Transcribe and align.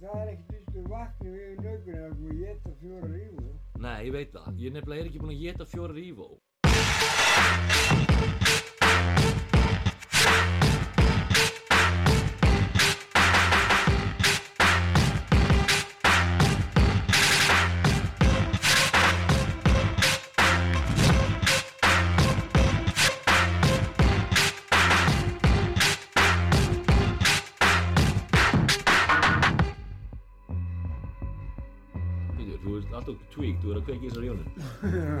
það 0.00 0.20
er 0.22 0.32
ekkert 0.32 0.58
vist 0.68 0.76
að 0.78 0.90
vakna 0.92 1.30
við 1.34 1.62
nögun 1.64 1.94
eða 1.98 2.10
þú 2.18 2.34
geta 2.38 2.72
fjóra 2.82 3.08
rífu. 3.12 3.48
Nei, 3.78 3.96
ég 4.06 4.12
veit 4.14 4.34
það. 4.34 4.60
Ég 4.62 4.74
nefnilega 4.74 5.02
er 5.02 5.08
ekki 5.10 5.22
búinn 5.22 5.34
að 5.34 5.42
geta 5.42 5.66
fjóra 5.72 5.96
rífó. 5.96 6.28
Tweaked, 33.58 33.62
þú 33.62 33.72
er 33.72 33.78
að 33.78 33.86
kveiki 33.86 34.06
í 34.06 34.10
þessar 34.10 34.26
jónum. 34.28 34.48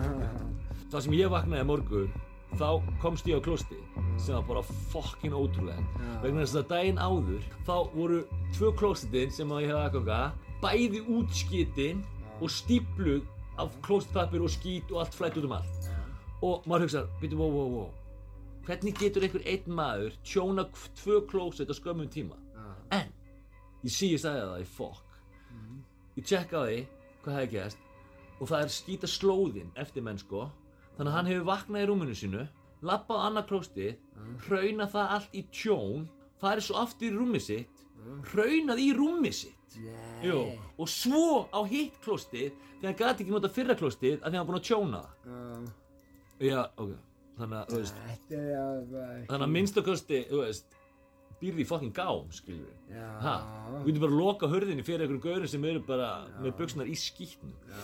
Það 0.90 1.04
sem 1.04 1.14
ég 1.18 1.30
vaknaði 1.32 1.66
morgun, 1.68 2.12
þá 2.58 2.68
komst 3.02 3.26
ég 3.28 3.38
á 3.38 3.44
klosti 3.44 3.78
sem 4.18 4.34
var 4.34 4.46
bara 4.48 4.62
fucking 4.92 5.34
ótrúlega. 5.36 5.82
Vegna 6.22 6.44
þess 6.44 6.56
að 6.56 6.68
daginn 6.72 6.98
áður, 6.98 7.44
þá 7.66 7.76
voru 7.92 8.20
tvö 8.56 8.72
klósitin 8.78 9.30
sem 9.34 9.52
að 9.52 9.64
ég 9.66 9.72
hefði 9.72 9.84
aðganga, 9.84 10.20
bæði 10.62 11.02
útskittin 11.18 12.02
og 12.40 12.50
stípluð 12.50 13.26
af 13.58 13.74
klóstpapir 13.84 14.42
og 14.42 14.52
skít 14.54 14.90
og 14.94 15.02
allt 15.02 15.16
flætt 15.18 15.38
út 15.38 15.48
um 15.48 15.56
allt. 15.58 15.90
Og 16.40 16.66
maður 16.70 16.86
hugsaður, 16.86 17.10
býtur, 17.20 17.40
wow, 17.42 17.52
wow, 17.52 17.72
wow. 17.74 17.88
Hvernig 18.68 18.98
getur 19.00 19.24
einhver 19.26 19.44
einn 19.48 19.74
maður 19.74 20.16
tjóna 20.24 20.64
tvö 21.02 21.20
klósit 21.28 21.68
á 21.68 21.74
skömmum 21.76 22.08
tíma? 22.12 22.38
En, 22.94 23.10
ég 23.84 23.92
sé 23.92 24.12
ég 24.14 24.22
sagði 24.22 24.46
það 24.46 24.64
í 24.64 24.70
fokk. 24.78 25.20
Ég 26.16 26.26
tjekka 26.26 26.62
á 26.62 26.66
því 26.68 26.80
hvað 27.24 27.38
hefði 27.38 27.52
gerst 27.52 27.87
og 28.38 28.48
það 28.50 28.62
er 28.62 28.72
skýta 28.74 29.10
slóðin 29.10 29.74
eftir 29.78 30.04
menn 30.06 30.20
sko. 30.20 30.46
Þannig 30.96 31.10
að 31.10 31.16
hann 31.16 31.30
hefur 31.30 31.48
vaknað 31.48 31.84
í 31.84 31.88
rúminu 31.90 32.16
sínu 32.18 32.46
lappað 32.86 33.24
annað 33.26 33.48
klóstið 33.50 33.96
hraunað 34.46 34.92
það 34.94 35.12
allt 35.16 35.34
í 35.34 35.42
tjón 35.54 36.06
farið 36.38 36.66
svo 36.68 36.78
aftur 36.82 37.08
í 37.08 37.16
rúmið 37.16 37.44
sitt 37.48 37.84
hraunað 38.30 38.82
í 38.82 38.88
rúmið 38.96 39.34
sitt. 39.34 39.76
Jú, 40.24 40.38
og 40.78 40.88
svo 40.90 41.48
á 41.50 41.60
hitt 41.68 41.98
klóstið 42.04 42.54
þegar 42.54 42.88
hann 42.88 42.98
gati 43.02 43.24
ekki 43.24 43.34
nota 43.34 43.50
fyrra 43.52 43.76
klóstið 43.78 44.18
af 44.20 44.30
því 44.30 44.30
að 44.30 44.38
hann 44.38 44.40
var 44.40 44.48
búinn 44.48 44.60
að 44.60 44.68
tjóna 44.68 45.02
það. 45.02 45.68
Já, 46.38 46.60
ok, 46.78 46.92
þannig 47.40 47.58
að, 47.58 47.72
þú 47.72 47.80
veist 47.82 47.98
að 47.98 48.80
bara... 48.92 49.18
þannig 49.28 49.46
að 49.48 49.54
minnstakosti, 49.56 50.20
þú 50.30 50.42
veist 50.44 50.77
býrði 51.38 51.64
í 51.64 51.68
fucking 51.68 51.94
gám, 51.94 52.28
skilur 52.34 52.66
við 52.66 52.98
Já. 52.98 53.08
Ha, 53.22 53.34
við 53.84 53.90
getum 53.92 54.04
bara 54.04 54.14
að 54.14 54.20
loka 54.22 54.50
hörðinni 54.52 54.84
fyrir 54.86 55.04
einhverjum 55.04 55.24
gaurin 55.26 55.50
sem 55.52 55.66
eru 55.70 55.82
bara 55.86 56.12
með 56.38 56.54
buksnar 56.60 56.88
í 56.88 56.96
skýtnu 56.98 57.52
Já. 57.68 57.82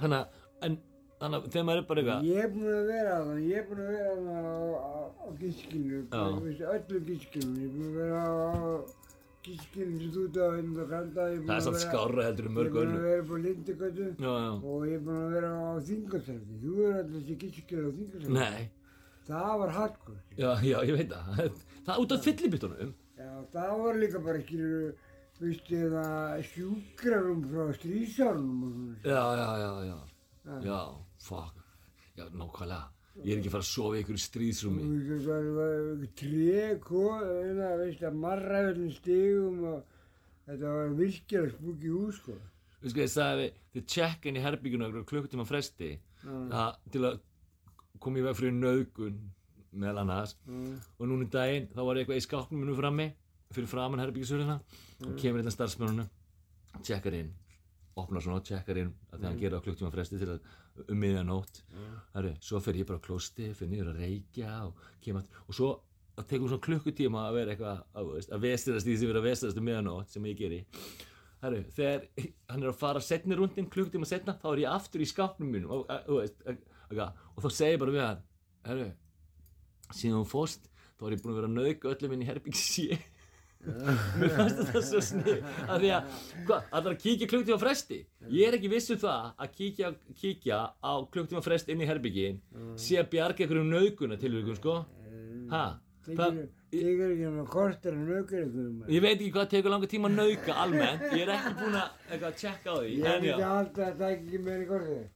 þannig 0.00 0.38
að, 0.64 0.78
að 1.20 1.36
þegar 1.50 1.66
maður 1.68 1.82
er 1.82 1.88
bara 1.90 2.02
eitthvað 2.04 2.30
Ég 2.30 2.40
er 2.44 2.54
búinn 2.54 2.72
að 2.72 2.88
vera 2.90 3.12
að 3.18 3.28
það, 3.28 3.42
ég 3.44 3.60
er 3.60 3.68
búinn 3.68 3.84
að 3.84 3.92
vera 3.94 4.14
að 4.14 4.24
það 4.30 4.48
á, 4.50 4.58
á, 4.80 5.00
á 5.20 5.28
gískinu, 5.42 6.00
Já. 6.00 6.24
öllu 6.74 7.04
gískinu, 7.10 7.52
ég 7.60 7.68
er 7.68 7.76
búinn 7.76 7.90
að 7.90 8.00
vera 8.00 8.24
á 8.24 8.98
gískinu 9.40 10.00
sem 10.00 10.10
þú 10.16 10.24
kanda, 10.90 11.28
ég 11.30 11.36
er 11.36 11.40
búinn 11.40 11.46
það 11.46 11.54
er 11.54 11.60
að 11.60 11.64
samt 11.68 11.78
vera, 11.78 11.86
skárra 11.86 12.26
heldur 12.26 12.48
en 12.48 12.50
ég 12.50 12.50
er 12.50 12.58
mörg 12.58 12.74
búinn 12.74 12.96
að 12.96 13.06
vera 13.06 13.20
á 13.20 13.36
Lindegötu 13.44 14.08
já, 14.10 14.32
já, 14.32 14.50
og 14.72 14.84
ég 14.88 14.96
er 14.96 15.04
búinn 15.06 15.22
að 15.22 15.32
vera 15.36 15.52
á 15.54 15.70
Þingastræti, 15.90 16.58
þú 16.64 16.74
er 16.80 16.98
alltaf 16.98 17.16
þessi 17.16 17.36
gískinu 17.44 17.80
á 17.80 17.90
Þingastræti. 18.00 18.79
Það 19.30 19.52
var 19.62 19.70
hardcore, 19.76 20.20
já, 20.34 20.50
já, 20.66 20.76
ég 20.88 20.96
veit 20.98 21.12
það. 21.14 21.60
Það 21.86 21.94
er 21.94 22.02
út 22.02 22.12
af 22.16 22.24
fyllibittunum 22.26 22.94
já, 23.20 23.30
það 23.54 23.72
var 23.84 23.98
líka 24.00 24.22
bara, 24.24 24.40
skilur, 24.42 24.94
veistu, 25.40 25.80
það 25.94 26.44
sjúkrarum 26.50 27.44
frá 27.50 27.66
strísárunum 27.78 28.64
og 28.66 28.72
svona. 28.74 28.96
já, 29.04 29.22
já, 29.40 29.48
já, 29.62 29.72
já, 29.90 30.56
já, 30.66 30.80
fuck. 31.28 31.62
Já, 32.18 32.24
nákvæmlega, 32.36 32.82
ég 33.24 33.32
er 33.32 33.40
ekki 33.40 33.50
að 33.50 33.54
fara 33.54 33.64
að 33.64 33.70
sofa 33.70 33.96
í 33.96 34.00
einhverju 34.02 34.24
veist, 35.06 35.24
það 35.30 35.48
var 35.56 35.78
eitthvað 35.78 36.12
tré, 36.20 36.66
kóða, 36.84 37.70
veist, 37.84 38.04
að 38.10 38.20
marra 38.26 38.62
öllum 38.70 38.92
stigum 38.98 39.64
og 39.70 39.96
þetta 40.50 40.74
var 40.76 40.94
virkilega 40.98 41.54
spúki 41.54 41.94
hús, 41.94 42.20
sko. 42.20 42.36
Þú 42.80 42.92
sko, 42.92 43.04
ég 43.04 43.12
sagði 43.12 43.48
þið 43.74 43.88
tjekka 43.94 44.30
inn 44.30 44.40
í 44.40 44.44
herbygginu 44.44 44.88
okkur 44.88 45.08
klukkutíma 45.10 45.46
fresti 45.48 45.90
að, 46.26 46.78
til 46.92 47.04
að 47.08 47.20
koma 48.00 48.20
í 48.20 48.24
veg 48.26 48.36
fyrir 48.38 48.56
nauðgun 48.56 49.18
meðal 49.80 50.00
annars. 50.04 50.36
Og 50.98 51.06
núna 51.10 51.26
í 51.26 51.30
daginn 51.30 51.68
þá 51.74 51.82
var 51.86 51.96
ég 52.00 52.04
eitthvað 52.06 52.20
í 52.22 52.24
skápnum 52.26 52.62
minu 52.64 52.76
frammi 52.78 53.10
fyrir 53.54 53.68
framan 53.70 54.02
herbyggisörðina 54.02 54.56
og 55.06 55.14
kemur 55.20 55.42
einn 55.42 55.50
starfsmennunum 55.54 56.08
tjekkar 56.86 57.16
inn 57.18 57.30
opnar 58.00 58.22
svona, 58.22 58.40
tjekkar 58.46 58.78
inn 58.84 58.92
að 59.12 59.24
hann 59.26 59.38
gerir 59.40 59.58
á 59.58 59.64
klukktíma 59.64 59.90
fresti 59.92 60.18
til 60.20 60.28
að 60.36 60.84
um 60.88 60.96
miðjanótt. 61.02 61.58
Herru, 62.14 62.30
svo 62.40 62.60
fer 62.64 62.78
ég 62.78 62.86
bara 62.88 63.00
á 63.02 63.04
klósti, 63.04 63.50
fyrir 63.58 63.72
niður 63.74 63.90
að 63.92 63.98
reykja 64.04 64.52
og 64.68 64.78
kemur 65.04 65.20
aftur. 65.24 65.42
Og 65.50 65.56
svo 65.58 65.70
það 66.16 66.28
tekur 66.30 66.48
svona 66.52 66.64
klukkutíma 66.66 67.24
að 67.26 67.36
vera 67.36 67.52
eitthvað 67.54 67.82
að, 68.00 68.12
að 68.36 68.44
vestirast 68.46 68.86
í 68.88 68.94
því 68.94 68.98
sem 69.02 69.10
vera 69.10 69.24
vestirast 69.26 69.60
um 69.60 69.66
miðjanótt 69.68 70.14
sem 70.14 70.28
ég 70.30 70.38
geri. 70.38 70.60
Herru, 71.42 71.60
þegar 71.76 72.06
hann 72.52 72.62
er 72.64 72.70
að 72.72 72.78
fara 72.80 73.02
setni 73.04 73.36
rundin 73.36 73.68
klukkutíma 73.72 74.08
setna 74.08 74.34
þá 74.40 74.46
er 74.54 74.62
ég 74.64 74.72
aftur 74.78 75.04
í 75.04 75.10
skápnum 75.10 75.50
mínum 75.52 75.74
og, 75.76 75.84
að- 75.90 76.08
að- 76.14 76.46
að- 76.54 76.64
og 76.98 77.44
þá 77.44 77.48
segir 77.54 77.76
ég 77.76 77.80
bara 77.84 77.94
við 77.94 78.04
hann 78.06 78.20
Herru, 78.66 78.90
síðan 79.94 80.18
hún 80.20 80.28
fórst 80.28 80.66
þá 80.98 81.06
er 81.06 81.14
ég 81.16 81.22
búinn 81.22 81.32
að 81.34 81.40
vera 81.40 81.48
að 81.50 81.56
nauðga 81.56 81.94
öllum 81.94 82.14
inn 82.16 82.24
í 82.24 82.28
herbygg 82.28 82.58
sé 82.66 82.98
mér 83.60 84.32
fannst 84.32 84.60
þetta 84.62 84.82
svo 84.88 85.00
snið 85.04 85.42
að 85.68 85.82
því 85.82 85.90
að, 85.92 86.14
hvað, 86.48 86.68
er 86.78 86.86
að 86.90 87.00
kíkja 87.02 87.26
klukktíma 87.28 87.58
fresti? 87.60 87.98
Ég 88.32 88.48
er 88.48 88.56
ekki 88.56 88.70
viss 88.72 88.88
um 88.94 89.00
það 89.02 89.26
að 89.36 89.50
kíkja, 89.58 89.90
kíkja 90.22 90.60
á 90.80 90.92
klukktíma 91.12 91.42
frest 91.44 91.68
inn 91.68 91.84
í 91.84 91.88
herbyggin 91.90 92.40
sé 92.80 92.96
að 93.02 93.10
bjarga 93.12 93.44
einhverjum 93.44 93.68
nauðguna 93.74 94.16
tilvíkum, 94.20 94.56
sko 94.56 94.78
ha, 95.52 95.64
það, 96.08 96.40
Tekur 96.70 97.10
ekki 97.10 97.24
hann 97.26 97.38
að 97.42 97.48
korta 97.50 97.90
hann 97.90 98.10
aukur 98.14 98.44
ykkur 98.44 98.66
um 98.70 98.82
ég 98.94 99.02
veit 99.02 99.16
ekki 99.16 99.32
hvað 99.34 99.48
tekur 99.52 99.72
langa 99.74 99.88
tíma 99.90 100.08
að 100.08 100.18
nauðga 100.20 100.58
almennt, 100.64 101.06
ég 101.12 101.24
er 101.24 101.32
ekki 101.34 101.54
búinn 101.58 101.78
að 101.80 102.26
tjekka 102.38 102.70
á 102.70 102.76
því, 102.78 102.92
Ég 102.94 103.08
en 103.10 103.26
já. 103.26 103.32
myndi 103.34 103.48
alltaf 103.50 103.88
að 103.88 103.96
það 103.98 104.12
ekki 104.14 104.40
meira 104.46 104.68
kortið. 104.68 105.08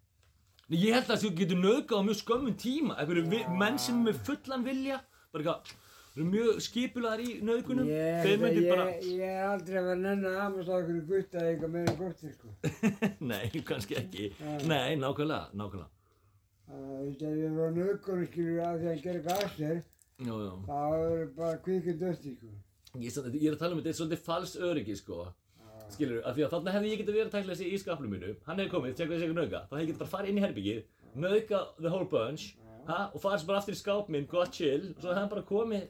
Nei, 0.69 0.79
Ég 0.81 0.95
held 0.97 1.11
að 1.13 1.25
þú 1.25 1.31
getur 1.39 1.59
nauðgað 1.61 1.99
á 2.01 2.07
mjög 2.09 2.19
skömmum 2.23 2.55
tíma. 2.57 2.95
Einhverju 3.01 3.25
vi- 3.31 3.49
menn 3.61 3.79
sem 3.79 3.99
er 4.01 4.13
með 4.13 4.21
fullan 4.27 4.65
vilja 4.65 5.01
bara 5.33 5.43
eitthvað, 5.43 5.73
þeir 6.15 6.23
eru 6.23 6.29
mjög 6.31 6.61
skipulaðar 6.65 7.21
í 7.25 7.31
nauðgunum. 7.45 7.89
Ég, 7.91 8.29
ég, 8.31 8.69
bara 8.71 8.87
ég 9.03 9.25
er 9.29 9.47
aldrei 9.51 9.77
að 9.81 9.89
vera 9.91 10.01
nenn 10.05 10.25
að 10.31 10.39
amast 10.47 10.71
á 10.73 10.77
ykkur 10.81 11.01
gutta 11.11 11.39
eða 11.43 11.51
eitthvað 11.53 11.75
meira 11.75 11.97
kortið, 11.99 12.35
sko. 12.39 12.49
Nei, 13.33 13.51
kannski 13.67 13.99
ekki. 14.01 14.31
Nei, 14.71 14.95
nákvæmlega, 14.97 15.51
nákvæmlega. 15.53 15.91
Það 16.65 16.85
veist, 17.05 17.23
ef 17.29 17.35
ég 17.43 17.57
var 17.59 17.75
nöggunum, 17.77 18.27
skilur, 18.31 18.61
að 18.65 18.79
því 18.81 18.93
að 18.95 19.03
gera 19.05 19.25
gas 19.29 19.59
þér, 19.59 19.83
Jú, 20.25 20.37
jú 20.39 20.53
þá 20.69 20.83
er 20.95 21.25
bara 21.37 21.59
kvikið 21.67 21.99
dösti, 22.01 22.37
sko. 22.39 22.53
Ég, 22.95 23.11
ég 23.35 23.49
er 23.51 23.57
að 23.57 23.59
tala 23.59 23.75
um 23.75 23.81
þetta, 23.83 23.91
þetta 23.91 23.91
er 23.91 23.99
svolítið 23.99 24.21
fals 24.25 24.53
öryggi 24.57 24.97
sko 24.97 25.25
Skilur, 25.93 26.21
af 26.25 26.35
því 26.37 26.45
að 26.47 26.53
þarna 26.55 26.73
hefði 26.75 26.91
ég 26.91 27.01
getið 27.01 27.17
verið 27.19 27.29
að 27.29 27.35
tækla 27.35 27.55
þessi 27.55 27.67
í 27.71 27.79
skaplu 27.81 28.09
mínu 28.11 28.31
Hann 28.47 28.61
hefði 28.61 28.73
komið, 28.73 28.95
tjekka 28.99 29.13
þessi 29.15 29.27
eitthvað 29.27 29.41
nauðga 29.41 29.61
Þá 29.65 29.75
hefði 29.75 29.83
ég 29.83 29.91
getið 29.91 30.01
bara 30.01 30.13
farið 30.15 30.31
inn 30.31 30.39
í 30.39 30.45
herbyggið 30.45 30.81
Nauðga 31.25 31.61
the 31.79 31.93
whole 31.93 32.09
bunch 32.11 32.47
ha, 32.89 32.99
Og 33.11 33.21
farið 33.23 33.43
svo 33.43 33.51
bara 33.51 33.61
aftur 33.61 33.77
í 33.77 33.81
skáp 33.81 34.09
minn, 34.15 34.27
gott 34.31 34.57
chill 34.57 34.89
Svo 34.95 35.11
hefði 35.11 35.21
hann 35.21 35.31
bara 35.35 35.45
komið. 35.51 35.85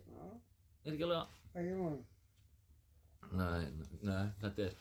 Er 0.84 0.96
ekki 0.96 1.06
alveg 1.06 1.38
Ekki 1.54 1.76
mál. 1.78 1.96
Nei, 3.34 3.62
nei, 4.02 4.24
þetta 4.42 4.66
er 4.66 4.76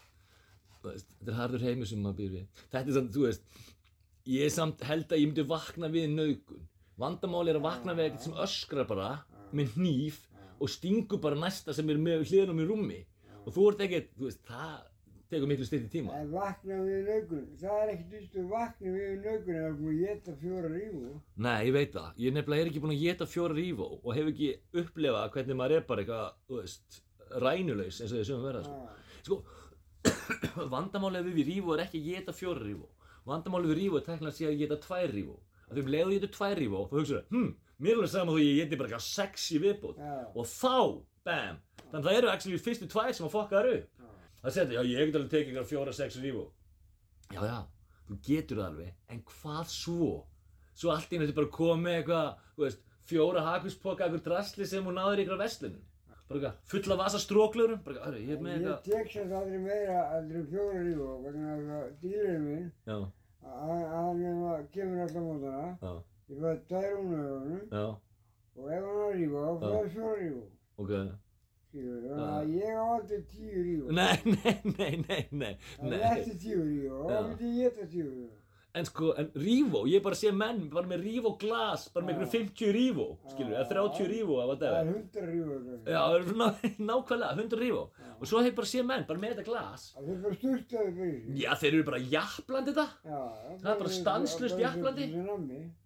þú 0.81 0.96
Þetta 0.97 1.31
er 1.31 1.40
harður 1.40 1.66
heimur 1.69 1.88
sem 1.88 2.01
maður 2.03 2.19
býr 2.19 2.34
við. 2.34 2.63
Þetta 2.74 2.91
er 2.91 2.97
samt, 2.97 3.13
þú 3.16 3.28
veist 3.30 3.62
Ég 4.34 4.47
er 4.47 4.53
samt 4.56 4.84
held 4.88 5.12
að 5.12 5.22
ég 5.22 5.30
myndi 5.30 5.47
vakna 5.47 5.90
við 5.91 6.09
nauðgun. 6.12 6.68
Vandamáli 7.00 7.53
er 7.53 7.59
að 7.59 7.68
vakna 7.69 7.95
við 7.97 8.09
eitthvað 8.09 8.28
sem 8.28 8.41
öskrar 8.47 8.90
bara 8.90 9.09
Með 9.56 9.78
hníf 9.78 10.24
Og 10.63 10.71
stingur 10.71 11.21
bara 11.24 11.39
næsta 11.39 11.75
sem 11.75 11.89
er 11.92 12.00
með 12.00 12.27
hliðin 12.30 12.54
á 12.54 12.56
mér 12.56 12.69
rúmi. 12.71 13.00
Og 13.44 13.51
þú 13.51 13.65
ert 13.71 13.81
ekkert, 13.83 14.12
þú 14.15 14.30
veist, 14.30 14.44
það 14.48 14.75
tekur 15.33 15.50
miklu 15.51 15.68
styrti 15.68 15.89
tíma. 15.91 16.13
Það 16.15 16.33
vakna 16.38 16.80
við 16.88 17.07
nögun, 17.09 17.47
það 17.62 17.80
er 17.83 17.94
ekkert 17.94 18.13
vist 18.18 18.38
að 18.39 18.51
vakna 18.53 18.94
við 18.94 19.13
nögun 19.27 19.80
búin 19.80 19.94
að 19.94 20.03
geta 20.03 20.35
fjóra 20.44 20.74
rífu. 20.74 21.13
Nei, 21.47 21.57
ég 21.68 21.74
veit 21.77 21.95
það, 21.97 22.12
ég 22.24 22.38
nefnilega 22.38 22.65
er 22.65 22.71
ekki 22.71 22.83
búinn 22.83 22.95
að 22.95 23.03
geta 23.03 23.27
fjóra 23.30 23.57
rífó 23.57 23.89
Og 24.03 24.12
hef 24.18 24.30
ekki 24.33 24.51
upplefað 24.83 25.33
hvernig 25.35 25.59
maður 25.59 25.75
er 25.77 25.88
bara 25.89 26.03
eitthvað, 26.03 26.38
þú 26.47 26.62
veist 26.62 27.03
Rænulaus 27.41 28.01
eins 28.01 28.12
og 28.12 28.19
þið 28.19 28.27
sögum 28.27 28.47
verða 28.47 28.63
sko. 28.68 28.81
sko 29.24 29.39
vandamálið 30.74 31.31
við 31.31 31.50
rífó 31.50 31.75
er 31.75 31.86
ekki 31.86 32.01
að 32.01 32.09
geta 32.12 32.36
fjóra 32.36 32.63
rífó 32.63 32.89
vandamálið 33.29 33.71
við 33.71 33.79
rífó 33.79 34.00
er 34.00 34.06
teknilega 34.07 34.33
að 34.33 34.39
sé 34.39 34.50
að 34.50 34.62
geta 34.62 34.79
tvær 34.83 35.13
rífó 35.15 35.38
að 35.63 35.77
því 35.77 35.83
um 35.83 35.91
leiðu 35.95 36.13
ég 36.13 36.19
geta 36.19 36.38
tvær 36.38 36.59
rífó 36.59 36.83
þá 36.83 36.95
hugsaðu, 37.00 37.24
hm, 37.31 37.50
mér 37.83 38.03
er 38.03 38.12
saman 38.12 38.36
þó 38.36 38.44
ég 38.44 38.59
geti 38.62 38.79
bara 38.79 38.89
eitthvað 38.89 39.06
sex 39.07 39.45
í 39.56 39.62
viðbót. 39.63 40.01
Og 40.36 40.50
þá, 40.50 40.75
bam 41.24 41.62
þannig 41.79 42.00
að 42.00 42.09
það 42.09 42.18
eru 42.19 42.31
actually 42.33 42.59
fyrstu 42.62 42.89
tvær 42.91 43.13
sem 43.15 43.27
að 43.27 43.33
fokka 43.33 43.62
þar 43.62 43.71
upp 43.77 44.02
það 44.44 44.56
segir, 44.57 44.75
já 44.75 44.84
ég 44.84 45.06
get 45.07 45.16
alveg 45.19 45.31
tekið 45.34 45.54
eitthvað 45.54 45.72
fjóra, 45.72 45.94
sex 45.95 46.19
rífó 46.24 46.45
já, 47.34 47.42
já, 47.48 47.60
þú 48.10 48.19
getur 48.28 48.60
það 48.62 48.68
alveg 48.68 48.94
en 49.16 49.24
hvað 49.31 49.66
svo? 49.72 50.12
Svo 50.74 50.90
allt 50.94 51.12
í 51.13 51.18
einu 51.18 51.28
þetta 51.28 51.38
bara 51.40 51.51
komið 51.54 51.98
eitthvað 52.00 52.30
þú 52.57 52.63
veist, 52.66 52.86
fjóra 53.07 53.44
hakuspoka 53.48 54.06
eitthvað 54.07 54.24
drasli 54.28 54.66
sem 54.68 54.86
hún 54.88 54.98
náður 55.00 55.19
í 55.22 55.25
eitthvað 55.25 55.44
vestlunum 55.45 55.81
bara 56.24 56.40
eitthvað, 56.40 56.56
fulla 56.72 56.95
vasa 56.98 57.19
stróklurum, 57.19 57.81
bara 57.84 57.95
eitthvað, 57.95 58.07
hörru, 58.07 58.22
ég 58.24 58.38
er 58.38 58.44
með 58.44 58.54
Ég 58.54 58.62
eitthvað, 58.63 58.86
tek 58.88 59.12
samt 59.13 59.34
aldrei 59.40 59.60
meira 59.63 59.98
aldrei 60.18 60.44
fjóra 60.50 60.84
vegna 61.28 61.57
þess 61.57 61.74
að 61.78 61.92
dílurinn 62.04 62.46
minn, 62.48 62.72
já, 62.88 62.96
hann, 63.44 64.24
að- 64.54 64.69
kemur 64.74 65.04
alltaf 65.04 65.28
mótana, 65.28 65.66
já, 65.84 65.94
ég 66.31 66.39
fæði 66.44 66.62
tvær 66.72 66.96
únöðunum 67.04 67.63
já, 67.75 67.86
og 68.56 68.72
ef 68.72 68.88
hann 68.88 69.01
har 69.04 69.13
rífó, 69.19 69.44
þá 69.44 69.68
fæði 69.68 69.94
fjóra 69.98 70.16
rífó. 70.24 70.44
Ég 71.80 72.75
á 72.78 72.84
aldrei 72.98 73.24
tíu 73.31 73.64
rífó. 73.64 73.92
nei, 73.92 74.20
nei, 74.25 74.62
nei, 74.78 74.96
nei, 75.08 75.28
nei, 75.31 75.58
Það 75.80 75.94
er 76.00 76.18
eftir 76.20 76.38
tíu 76.46 76.62
rífó, 76.64 77.04
Já. 77.10 77.18
þá 77.18 77.28
myndi 77.28 77.52
ég 77.58 77.75
geta 77.75 77.88
tíu 77.92 78.08
rífó. 78.12 78.40
en 78.75 78.86
sko, 78.90 79.12
en 79.22 79.28
rífó, 79.38 79.80
ég 79.86 80.02
bara 80.02 80.16
sé 80.18 80.31
menn, 80.34 80.64
bara 80.74 80.88
með 80.90 81.04
rífó 81.06 81.31
glas, 81.38 81.88
bara 81.94 82.06
með 82.08 82.16
Já. 82.16 82.18
einhverjum 82.24 82.48
50 82.54 82.72
rífó, 82.74 83.08
skilur, 83.30 83.54
eða 83.54 83.68
30 83.70 84.08
rífó, 84.10 84.34
Það 84.34 84.44
er 84.44 84.48
whatever, 84.50 84.88
hundra 84.94 85.25
rífó. 85.30 85.58
kannski. 85.64 85.92
já, 85.94 86.00
það 86.02 86.16
eru 86.18 86.38
ná- 86.42 86.78
nákvæmlega, 86.90 87.34
100 87.38 87.60
rífó, 87.62 87.84
og 88.20 88.25
svo 88.28 88.42
ég 88.48 88.56
bara 88.56 88.68
sé 88.74 88.84
menn, 88.84 89.06
bara 89.08 89.20
með 89.20 89.36
þetta 89.36 89.46
glas, 89.50 89.84
Það 89.94 90.10
er 90.10 90.22
bara 90.24 90.36
sturtaði 90.42 90.94
fyrir 90.98 91.42
já, 91.44 91.52
þeir 91.62 91.74
eru 91.74 91.84
bara 91.92 92.00
jafnlandi 92.16 92.72
þetta, 92.74 92.88
Já, 93.06 93.22
Það 93.62 93.72
er 93.75 93.80
bara 93.84 93.90
stanslaust 94.00 94.60
japlandi. 94.60 95.10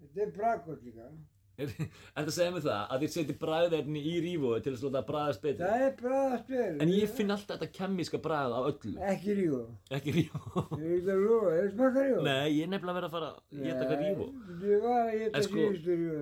Þetta 0.07 0.22
er 0.24 0.31
brakot 0.38 0.80
líka. 0.88 1.10
Það 1.57 2.27
segir 2.30 2.51
mér 2.54 2.62
það, 2.62 2.81
að 2.94 3.00
þið 3.04 3.09
seti 3.13 3.33
bræðefni 3.42 4.01
í 4.06 4.12
rífói 4.21 4.59
til 4.62 4.71
að 4.75 4.81
láta 4.83 4.94
það 4.98 5.07
bræðast 5.07 5.42
betur, 5.42 5.65
Það 5.65 5.81
er 5.88 5.94
bræðast 6.01 6.48
verið. 6.54 6.77
en 6.86 6.89
ég 6.94 7.09
finn 7.18 7.33
alltaf 7.33 7.56
þetta 7.57 7.69
kemíska 7.77 8.18
bræð 8.21 8.51
á 8.54 8.59
öllu, 8.69 8.94
Ekki 9.09 9.31
rífó. 9.39 9.62
ekki 9.98 10.12
rífó, 10.18 10.38
Ég 10.77 10.92
ekki 11.00 11.12
að 11.15 11.19
lofa, 11.25 11.50
er. 11.57 11.65
Smakka 11.74 12.00
rífó? 12.06 12.21
nei, 12.27 12.48
ég 12.54 12.62
er 12.62 12.69
nefnilega 12.75 12.94
að 12.94 12.98
vera 13.00 13.07
að 13.09 13.15
fara 13.18 13.30
að 13.33 13.38
geta 13.65 13.81
eitthvað 13.81 14.01
rífó, 14.06 14.25
Ég 14.68 14.77
var 14.86 15.01
að 15.01 15.15
geta 15.18 15.38
sko- 15.48 15.57
síðustu 15.57 15.92
rífó 15.98 16.18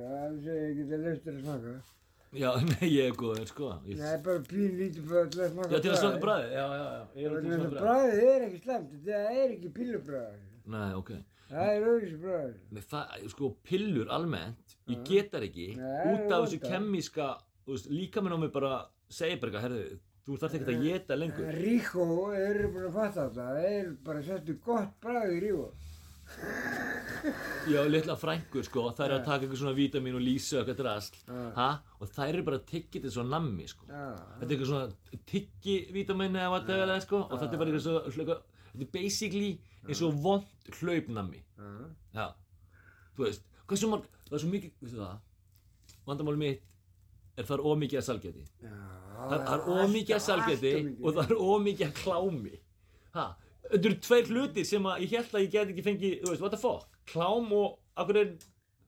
Það 0.00 0.32
segi 0.44 0.64
ég 0.64 0.74
geta 0.80 0.96
leist 1.04 1.24
að 1.28 1.36
smaka. 1.44 1.72
já, 2.40 2.50
nei, 2.72 2.86
ég 2.88 3.04
er 3.04 3.14
góður, 3.20 3.46
sko, 3.52 3.66
ég, 3.84 3.94
Það 4.00 4.12
er 4.16 4.20
bara 4.24 4.40
pín 4.48 4.72
lítið 4.80 5.02
að 5.12 5.28
til 5.36 5.92
að 5.92 6.00
smaka 6.00 6.20
bræði, 6.24 6.48
já, 6.56 6.64
er 11.50 11.82
bræði, 11.84 12.10
er 12.10 12.78
er 12.78 12.84
Það 12.90 13.00
er 13.00 13.20
það, 13.20 13.26
sko, 13.34 13.50
pillur 13.66 14.12
almennt, 14.14 14.76
ég 14.90 15.02
get 15.08 15.32
þær 15.34 15.48
ekki 15.48 15.68
út 15.78 16.30
af 16.30 16.46
þessu 16.46 16.60
kemíska, 16.62 17.28
líka 17.90 18.22
minn 18.22 18.36
á 18.36 18.38
mig 18.38 18.52
bara 18.54 18.86
segir 19.10 19.40
bara, 19.42 19.60
herðu, 19.64 19.98
þú 20.26 20.38
þarf 20.40 20.56
ekki 20.58 20.74
að 20.74 20.82
geta 20.86 21.18
lengur. 21.18 21.52
Ríkó 21.58 22.08
eru 22.38 22.72
búin 22.74 22.88
að 22.90 22.98
fatta 22.98 23.28
þetta. 23.28 23.46
Það 23.46 23.70
er 23.70 23.94
bara 24.06 24.26
settu 24.26 24.58
gott 24.64 24.92
bræð 25.02 25.36
í 25.36 25.40
rífó. 25.46 25.70
Já, 27.70 27.80
litla 27.90 28.14
frængur, 28.16 28.64
sko, 28.64 28.86
þær 28.96 29.06
eru 29.08 29.16
að 29.18 29.24
taka 29.26 29.44
eitthvað 29.44 29.60
svona 29.60 29.76
vítamin 29.76 30.16
og 30.16 30.22
lýsa 30.24 30.60
og 30.60 30.62
eitthvað 30.62 30.78
drasl, 30.80 31.18
og 32.00 32.12
þær 32.14 32.30
eru 32.30 32.44
bara 32.46 32.60
að 32.60 32.68
tyggja 32.70 33.00
þetta 33.00 33.12
svo 33.16 33.24
nammi, 33.26 33.66
sko. 33.68 33.88
Þetta 33.90 34.46
er 34.46 34.54
eitthvað 34.54 34.70
svona 34.70 35.18
tyggi 35.32 35.76
vítamin 35.96 36.38
eða 36.38 36.52
hvað 36.54 36.70
það 36.70 36.94
er, 36.94 37.04
sko, 37.04 37.20
og 37.26 37.34
þetta 37.34 37.50
er 37.50 37.62
bara 37.62 37.72
eitthvað 37.72 37.84
svo, 37.88 37.96
eitthvað, 38.12 38.40
þetta 38.72 38.86
er 38.86 38.92
basically 38.94 39.50
eins 39.88 40.02
og 40.06 40.16
vond 40.24 40.72
hlaupnammi. 40.80 41.42
Já. 42.14 42.26
Þú 43.16 43.26
veist, 43.26 43.44
hvað 43.66 43.80
svo 43.82 43.90
marg, 43.92 44.08
það 44.28 44.36
er 44.38 44.42
svo 44.44 44.50
mikið, 44.54 44.72
veistu 44.80 45.00
það, 45.00 45.20
vandamáli 46.08 46.40
mitt 46.40 46.66
er 47.40 47.46
það 47.48 47.56
er 47.58 47.64
ómikið 47.70 48.00
að 48.00 48.06
salgæti. 48.08 48.44
Já. 48.64 48.74
Það 49.20 49.52
er 49.54 49.68
ómikið 49.76 50.16
að 50.16 50.48
mikið. 50.48 51.04
og 51.04 51.14
það 51.18 51.30
er 51.30 51.42
ómikið 51.50 51.86
að 51.86 51.98
klámi. 52.00 52.54
Ha, 53.14 53.24
þetta 53.70 53.88
eru 53.90 53.98
tveir 54.06 54.30
hlutir 54.32 54.66
sem 54.68 54.86
að 54.90 55.04
ég 55.04 55.14
held 55.16 55.34
að 55.34 55.44
ég 55.44 55.52
get 55.54 55.72
ekki 55.74 55.84
fengið, 55.86 56.16
þú 56.22 56.32
veist, 56.32 56.42
what 56.44 56.54
the 56.54 56.60
fuck, 56.60 57.00
klám 57.10 57.52
og, 57.56 57.78
akkur 57.96 58.20
er 58.22 58.32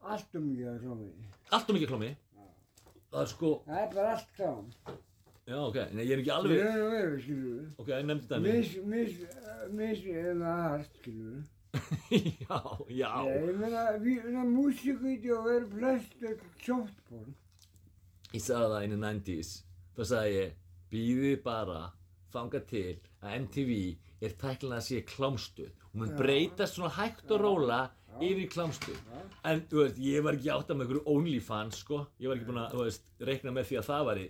Allt 0.03 0.35
um 0.35 0.49
mikið 0.51 0.67
að 0.67 0.79
klámi. 0.83 1.09
allt 1.53 1.69
og 1.71 1.77
mikið 1.77 1.91
klámi. 1.93 2.11
Það 3.13 3.21
er 3.23 3.29
sko, 3.31 3.51
Það 3.67 3.81
er 3.83 3.91
bara 3.95 4.13
allt 4.17 4.31
klám. 4.39 4.65
Já 5.49 5.57
ok, 5.59 5.79
nei 5.97 6.05
ég 6.07 6.13
er 6.17 6.23
ekki 6.23 6.31
Í 6.31 6.35
alveg, 6.37 6.61
raun 6.63 6.85
og 6.87 6.93
veru, 6.97 7.17
skilur 7.25 7.49
við. 7.57 7.67
ok, 7.83 7.89
ég 7.95 8.07
nefndi 8.11 8.29
dæmi. 8.31 8.53
Mis, 8.53 8.71
mis, 8.93 9.17
mis, 9.81 10.05
eða 10.23 10.55
hart, 10.63 11.01
skilur 11.03 11.35
við. 11.35 11.51
já, 12.45 12.59
já, 12.93 13.11
Ég 13.33 13.57
meina, 13.63 13.83
við, 14.03 14.27
músíkvídeó 14.53 15.39
er 15.55 15.65
flest 15.73 16.19
softporn. 16.67 17.33
ég 18.33 18.43
sagði 18.45 18.69
það 18.75 18.85
in 18.87 18.93
the 18.95 19.01
90s, 19.07 19.53
þá 19.97 20.03
sagði 20.13 20.35
ég, 20.37 20.53
býðið 20.93 21.39
bara, 21.47 21.81
fanga 22.33 22.61
til 22.69 22.99
að 23.23 23.35
MTV 23.41 23.73
er 24.23 24.37
tæknilega 24.41 24.79
að 24.83 24.87
sé 24.87 25.01
klámstuð. 25.09 25.73
Hún 25.93 26.05
mun 26.05 26.15
breytast 26.17 26.77
svona 26.79 26.93
hægt 26.97 27.33
og 27.35 27.41
róla 27.43 27.81
yfir 28.21 28.45
í 28.45 28.49
klámstuð. 28.53 29.01
En, 29.49 29.65
þú 29.69 29.83
veist, 29.83 29.99
ég 30.01 30.23
var 30.25 30.37
ekki 30.39 30.53
átt 30.53 30.71
af 30.73 30.77
með 30.79 30.87
einhverju 30.87 31.03
OnlyFans, 31.13 31.81
sko. 31.83 32.03
Ég 32.21 32.29
var 32.31 32.39
ekki 32.39 32.49
búinn 32.49 32.63
að, 32.63 32.71
þú 32.77 32.85
veist, 32.87 33.05
reikna 33.25 33.53
með 33.57 33.69
því 33.71 33.81
að 33.81 33.89
það 33.91 34.07
væri 34.13 34.27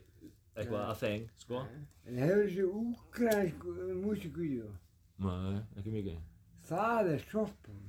eitthvað 0.56 0.82
að 0.92 0.98
þeng, 1.02 1.28
sko. 1.42 1.62
En 2.06 2.18
hefur 2.22 2.42
þessi 2.48 2.66
úkrænsk 2.82 3.64
músíkvídeó, 4.02 4.68
Nei, 5.22 5.60
ekki 5.78 5.90
mikið. 5.94 6.18
það 6.68 7.10
er 7.14 7.24
softporn. 7.30 7.88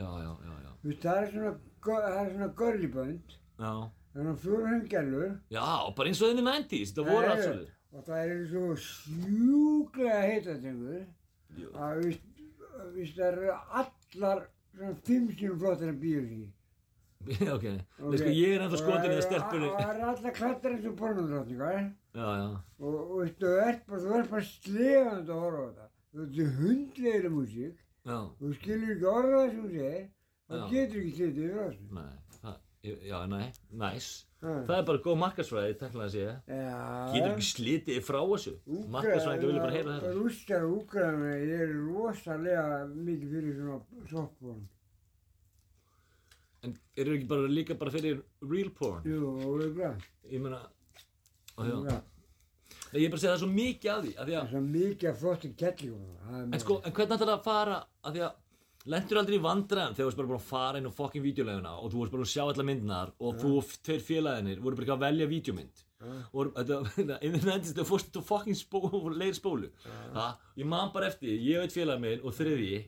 Já, 0.00 0.08
já, 0.24 0.30
já, 0.44 0.54
já. 0.64 0.70
Þú 0.82 0.88
veist, 0.90 1.02
það 1.04 1.22
er 1.22 1.30
svona, 1.32 1.54
það 1.84 2.20
er 2.24 2.30
svona 2.34 2.50
girlybönd, 2.60 3.36
Já, 3.60 3.72
þannig 4.14 4.30
að 4.32 4.40
fjórum 4.44 4.86
gælur. 4.88 5.34
já, 5.50 5.66
bara 5.96 6.08
eins 6.08 6.22
og 6.22 6.36
the 6.36 6.44
90s, 6.46 6.92
það 6.96 7.10
voru 7.10 7.26
Nei, 7.26 7.30
allt 7.34 7.44
svolítið. 7.44 7.76
Og 7.90 8.04
það 8.06 8.18
er 8.30 8.46
svo 8.46 8.64
sjúklega 8.86 10.20
heitatengur 10.22 11.00
Jú. 11.58 11.70
að 11.74 12.04
víst, 12.04 12.26
víst 12.94 13.16
það 13.18 13.26
eru 13.32 13.52
allar 13.82 14.42
svona 14.76 14.94
fimm 15.08 15.30
sinum 15.36 15.58
flottar 15.58 15.88
en 15.90 15.98
bíósíki. 17.26 17.50
ok, 17.56 17.66
okay. 18.00 18.18
sko, 18.20 18.30
ég 18.34 18.54
er 18.56 18.64
ennþá 18.64 18.80
skotin 18.80 19.10
í 19.10 19.16
það 19.18 19.26
stelpunni. 19.26 19.70
Það 19.76 19.92
eru 19.94 20.08
allar 20.12 20.34
klættar 20.38 20.74
eins 20.76 20.88
og 20.90 20.96
pornodrottningar. 21.00 21.82
Já, 22.16 22.26
já, 22.40 22.48
Og, 22.80 22.96
og 23.00 23.34
þú 23.40 23.52
ert 23.66 23.84
bara, 23.86 24.00
þú 24.06 24.16
ert 24.18 24.30
bara 24.32 24.46
slefandi 24.48 25.34
að 25.36 25.44
horfa 25.44 25.60
á 25.60 25.68
þetta. 25.68 25.90
Þú 26.10 26.24
ert 26.26 26.56
hundlegri 26.62 27.30
músík, 27.36 27.84
já, 28.08 28.16
þú 28.40 28.54
skilur 28.56 28.96
ekki 28.96 29.12
orða 29.12 29.36
það 29.36 29.52
sem 29.52 29.60
þú 29.60 29.70
segir, 29.76 30.08
Já. 30.50 30.64
getur 30.72 31.00
ekki 31.04 31.12
slitið 31.14 31.44
yfir 31.44 31.60
þessu. 31.60 31.84
nei, 31.94 32.10
það, 32.40 32.56
já, 33.06 33.18
nei, 33.30 33.44
næs. 33.84 34.08
Það 34.40 34.72
er 34.78 34.84
bara 34.88 35.00
góð 35.04 35.16
markarsfræði, 35.20 35.74
teknilega 35.76 36.08
að 36.08 36.14
segja. 36.16 36.34
Já. 36.48 36.80
Getur 37.12 37.30
ekki 37.34 37.46
slitið 37.50 37.98
frá 38.06 38.18
þessu. 38.32 38.54
Markarsfræðingar 38.96 39.50
vilja 39.50 39.64
bara 39.66 39.74
heyra 39.76 39.96
þetta. 39.98 40.12
Rússar 40.16 40.64
og 40.64 40.76
Úkraina 40.80 41.32
er 41.36 41.74
rosalega 41.76 42.64
mikið 42.90 43.34
fyrir 43.36 43.58
svona 43.60 44.06
softporn. 44.10 44.62
En 46.66 46.74
eru 47.00 47.14
ekki 47.16 47.28
bara 47.30 47.48
líka 47.48 47.74
bara 47.80 47.90
fyrir 47.94 48.18
real 48.44 48.70
porn? 48.76 49.04
Jú, 49.08 49.30
glæð. 49.76 50.02
Ég 50.30 50.42
meina, 50.44 50.58
ó, 51.56 51.64
já. 51.64 52.00
Nei, 52.90 53.00
ég 53.00 53.06
er 53.06 53.12
bara 53.12 53.18
að 53.18 53.22
segja 53.22 53.32
það 53.32 53.38
er 53.38 53.42
svo 53.44 53.50
mikið 53.54 53.90
af 53.94 54.04
því, 54.04 54.12
af 54.20 54.26
því 54.26 54.34
Það 54.34 54.40
að, 54.40 54.44
er 54.44 54.52
svo 54.52 54.60
mikið 54.66 55.08
af 55.12 55.18
flottum 55.22 55.52
kettlingum. 55.60 56.06
það 56.26 56.38
er 56.40 56.46
en 56.56 56.62
sko, 56.64 56.76
en 56.84 56.94
hvernig 56.96 57.14
ætlar 57.16 57.28
það 57.30 57.36
að 57.38 57.44
fara, 57.46 57.76
af 58.04 58.14
því 58.16 58.22
að, 58.26 58.38
lendur 58.94 59.20
aldrei 59.20 59.36
í 59.36 59.42
vandræðum 59.44 59.94
þegar 59.94 60.00
þú 60.00 60.08
varst 60.10 60.20
bara 60.20 60.30
búin 60.30 60.40
að 60.40 60.48
fara 60.50 60.80
inn 60.80 60.88
á 60.90 60.98
fucking 60.98 61.24
videoleguna 61.26 61.72
og 61.78 61.90
þú 61.92 62.00
varst 62.02 62.14
bara 62.16 62.26
að 62.26 62.32
sjá 62.32 62.42
allar 62.46 62.66
myndnar 62.70 63.12
og 63.20 63.38
þú 63.42 63.50
og 63.60 63.72
tveir 63.86 64.04
félaginir 64.06 64.62
voru 64.64 64.78
bara 64.78 64.86
ekki 64.88 64.94
að 64.96 65.04
velja 65.06 65.28
videomynd. 65.30 65.82
Og 66.32 66.52
þetta, 66.56 67.16
innan 67.28 67.50
endist 67.58 67.76
þau 67.76 67.86
fórst 67.90 68.10
þú 68.14 68.22
fucking 68.30 68.56
spó, 68.58 68.80
leir 69.20 69.36
spólu. 69.36 69.68
Ha, 70.16 70.26
ég 70.56 70.66
man 70.70 70.90
bara 70.94 71.10
eftir, 71.12 71.34
ég 71.44 71.60
veit 71.60 71.74
félagin 71.76 72.06
minn 72.06 72.24
og 72.24 72.34
þriði, 72.38 72.80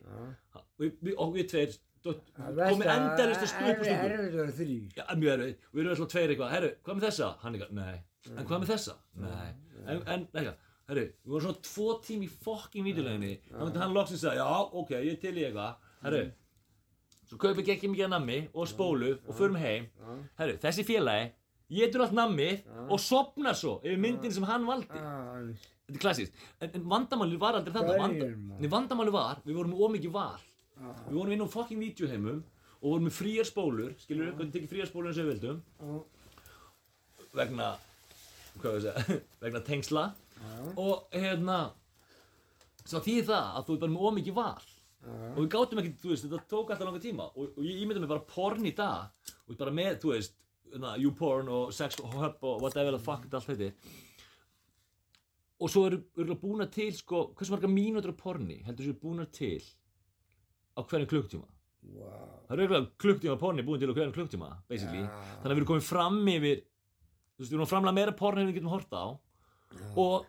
og 0.57 0.81
við, 0.81 1.13
og 1.17 1.35
við 1.37 1.49
tveir, 1.53 1.77
komið 2.03 2.89
endalistu 2.93 3.45
Það 3.47 3.51
stöpustundur. 3.53 4.03
er 4.03 4.15
erfitt 4.17 4.33
að 4.33 4.39
vera 4.41 4.55
þrýr. 4.59 4.83
Já, 4.97 5.03
mjög 5.21 5.33
erfið. 5.37 5.55
Við 5.73 5.83
erum 5.83 5.93
alltaf 5.95 6.11
tveir 6.13 6.33
eitthvað, 6.33 6.51
herru, 6.55 6.71
hvað 6.83 6.97
með 6.99 7.05
þessa? 7.07 7.29
Hann 7.43 7.57
eitthvað, 7.57 7.73
nei. 7.79 7.97
En 8.33 8.47
hvað 8.49 8.63
með 8.63 8.71
þessa? 8.73 8.95
Nei. 9.23 9.49
En, 9.83 10.01
en, 10.15 10.25
eitthvað, 10.33 10.57
herru, 10.91 11.05
við 11.23 11.35
vorum 11.35 11.45
svona 11.47 11.65
tvo 11.69 11.87
tím 12.07 12.25
í 12.25 12.31
fokkin 12.47 12.87
videoleginni. 12.87 13.33
Þá 13.51 13.61
myndi 13.63 13.83
hann 13.83 13.95
loksins 13.97 14.25
að, 14.29 14.39
já, 14.41 14.47
ok, 14.83 14.91
ég 15.09 15.21
til 15.23 15.35
í 15.37 15.45
eitthvað. 15.47 15.87
Herru, 16.03 16.23
svo 17.29 17.39
kaupið 17.41 17.71
ekki 17.77 17.91
mikið 17.93 18.11
nammi 18.13 18.39
og 18.53 18.67
spólu 18.71 19.13
og 19.23 19.37
förum 19.39 19.59
heim. 19.61 19.87
Herru, 20.39 20.57
þessi 20.63 20.85
félagi, 20.87 21.31
getur 21.73 22.03
allt 22.05 22.13
nammið 22.13 22.65
og 22.91 22.99
sopnar 23.01 23.55
svo 23.57 23.77
yfir 23.81 24.01
myndin 24.03 24.33
sem 24.35 24.43
hann 24.45 24.67
valdi. 24.67 24.91
Þetta 25.83 25.97
er 25.97 26.01
klassískt. 26.03 26.35
En, 26.63 26.69
en 26.77 26.83
vandamáli 26.91 27.39
var 27.41 27.57
aldrei 27.57 27.73
þetta. 27.75 27.95
Ég, 28.61 28.69
vandamáli 28.71 29.11
var, 29.11 29.41
við 29.47 29.57
vorum 29.57 29.73
ómikið 29.87 30.13
val. 30.89 31.05
Við 31.07 31.19
vorum 31.19 31.35
inn 31.35 31.45
á 31.45 31.53
fokkin 31.53 31.81
videoheimum 31.83 32.41
og 32.83 32.89
vorum 32.89 33.07
með 33.07 33.15
fríar 33.15 33.47
spólur, 33.47 33.93
skilur 34.01 34.27
við, 34.27 34.35
hvernig 34.39 34.53
tekið 34.57 34.73
fríar 34.73 34.89
spólur 34.89 35.09
eins 35.11 35.21
og 35.21 35.27
við 35.27 35.33
vildum. 35.33 35.63
Vegna, 37.33 37.69
hvað 38.59 38.77
við 38.77 38.85
segja, 38.87 39.17
vegna 39.45 39.63
tengsla. 39.69 40.05
Og 40.75 41.07
hérna, 41.15 41.57
svo 42.83 43.01
þýði 43.03 43.25
það 43.31 43.49
að 43.49 43.67
þú 43.67 43.75
er 43.75 43.83
bara 43.85 43.95
með 43.95 44.07
ómikið 44.09 44.39
val. 44.41 44.69
Og 45.33 45.41
við 45.41 45.49
gátum 45.51 45.81
ekki, 45.81 45.93
þú 45.99 46.13
veist, 46.13 46.25
þetta 46.27 46.51
tók 46.51 46.71
alltaf 46.71 46.87
langa 46.87 47.03
tíma. 47.03 47.27
Og, 47.35 47.51
og 47.57 47.67
ég 47.67 47.83
ímynda 47.83 48.03
mig 48.03 48.11
bara 48.11 48.27
porn 48.27 48.67
í 48.67 48.73
dag, 48.75 49.31
og 49.47 49.59
bara 49.59 49.75
með, 49.75 49.97
þú 50.03 50.13
veist, 50.13 50.37
na, 50.79 50.95
YouPorn 50.97 51.51
og 51.53 51.73
Sex 51.75 51.99
og 52.01 52.15
Hub 52.17 52.43
og 52.47 52.63
whatever 52.63 52.95
the 52.95 53.01
fuck 53.01 53.25
þetta 53.25 53.39
allt 53.39 53.51
heitir. 53.51 53.73
Og 55.63 55.71
svo 55.71 55.85
eru, 55.87 55.99
eru 56.19 56.35
búna 56.39 56.67
til, 56.71 56.91
sko, 56.97 57.29
hversu 57.37 57.53
marga 57.53 57.69
mínútur 57.71 58.11
af 58.11 58.19
porni 58.19 58.59
heldur 58.65 58.87
þessu 58.87 58.99
búnar 58.99 59.29
til 59.31 59.63
á 60.77 60.81
hverjum 60.83 61.09
klukktíma? 61.13 61.47
Wow. 61.83 62.29
Það 62.47 62.53
eru 62.55 62.63
eiginlega 62.65 62.91
klukktíma 63.03 63.37
porni 63.41 63.65
búin 63.67 63.79
til 63.81 63.89
á 63.91 63.95
hverjum 63.95 64.13
klukktíma, 64.15 64.49
basically. 64.71 65.01
Já. 65.03 65.09
Þannig 65.41 65.49
að 65.49 65.53
við 65.53 65.61
erum 65.61 65.69
komin 65.71 65.87
fram 65.87 66.19
yfir 66.33 66.61
þú 66.63 67.41
veist, 67.43 67.49
við 67.49 67.57
erum 67.57 67.65
að 67.67 67.71
framlega 67.73 67.97
meira 67.99 68.15
porn 68.21 68.39
en 68.43 68.47
við 68.49 68.57
getum 68.59 68.71
horta 68.73 69.01
á 69.03 69.07
og 69.97 70.25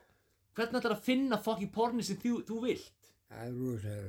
hvernig 0.56 0.80
ætlar 0.80 0.94
að 0.96 1.04
finna 1.04 1.38
fokkin 1.44 1.70
porni 1.74 2.04
sem 2.06 2.16
þú, 2.22 2.34
þú 2.48 2.58
vilt 2.64 3.10
Það 3.34 3.86
er 3.90 4.08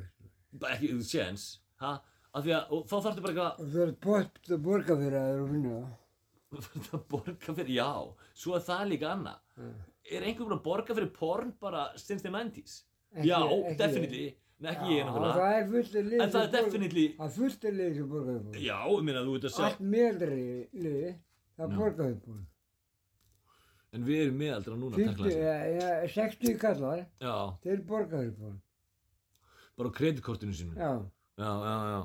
bara 0.61 0.75
ekki, 0.77 0.91
þú 0.95 1.05
séns 1.09 1.45
ha, 1.81 1.93
af 2.31 2.45
því 2.45 2.53
að, 2.55 2.71
og 2.77 2.85
þá 2.87 2.95
þarftu 3.07 3.25
bara 3.25 3.47
Og 3.59 3.69
þú 3.73 3.83
ert 3.85 3.99
bort 4.05 4.51
að 4.55 4.63
borga 4.69 4.97
fyrir 5.01 5.17
að 5.19 5.25
það 5.25 5.35
er 5.35 5.43
að 5.43 5.53
finna 5.55 5.75
það. 5.75 5.93
eitthvað 6.55 6.95
að 6.95 7.05
borga 7.11 7.55
fyrir, 7.57 7.73
já 7.75 7.89
svo 8.39 8.55
er 8.55 8.63
það 8.69 8.83
líka 8.93 9.11
annað 9.11 9.65
er 10.05 10.23
einhver 10.29 10.45
búinn 10.45 10.55
að 10.59 10.63
borga 10.69 10.95
fyrir 10.95 11.11
porn 11.17 11.53
bara 11.59 11.85
since 11.99 12.21
the 12.23 12.31
90s 12.31 12.75
Ekki- 13.15 13.27
já, 13.27 13.39
definitely 13.79 14.25
Nei, 14.63 14.71
ekki 14.71 14.91
ég 14.95 14.99
Já, 15.01 15.05
náttúrulega. 15.05 15.35
Það 15.35 15.55
er 15.59 15.65
fullt 15.71 15.95
af 15.99 16.05
lið. 16.09 16.21
en 16.23 16.29
það 16.33 16.43
er 16.45 16.51
definitely 16.55 17.05
Það 17.17 17.25
er 17.25 17.33
fullt 17.37 17.65
af 17.69 17.73
lið 17.79 17.95
sem 17.97 18.09
borgaði 18.11 18.39
búin. 18.45 18.59
já, 18.65 18.77
ég 18.95 19.03
meina 19.07 19.23
þú 19.25 19.33
veit 19.35 19.47
að 19.49 19.55
sjá 19.55 19.65
Allt 19.69 19.81
meðaldri 19.95 20.45
lið, 20.85 21.15
það 21.57 21.73
borgaði 21.79 22.15
búin. 22.25 22.45
en 23.95 24.03
við 24.07 24.21
erum 24.25 24.37
miðaldra 24.39 24.75
núna 24.79 24.95
50, 24.95 25.11
tekla 25.15 25.31
ja, 25.31 25.57
ja, 25.79 26.07
60 26.15 26.57
kallar, 26.59 27.03
já, 27.23 27.35
þeir 27.63 27.83
borgaði 27.91 28.31
búin. 28.39 28.55
bara 29.77 29.89
á 29.91 29.97
kreditkortinu 29.99 30.53
sínu. 30.55 30.73
Já, 30.79 30.93
Já, 31.35 31.51
já, 31.67 31.75
já, 31.91 32.01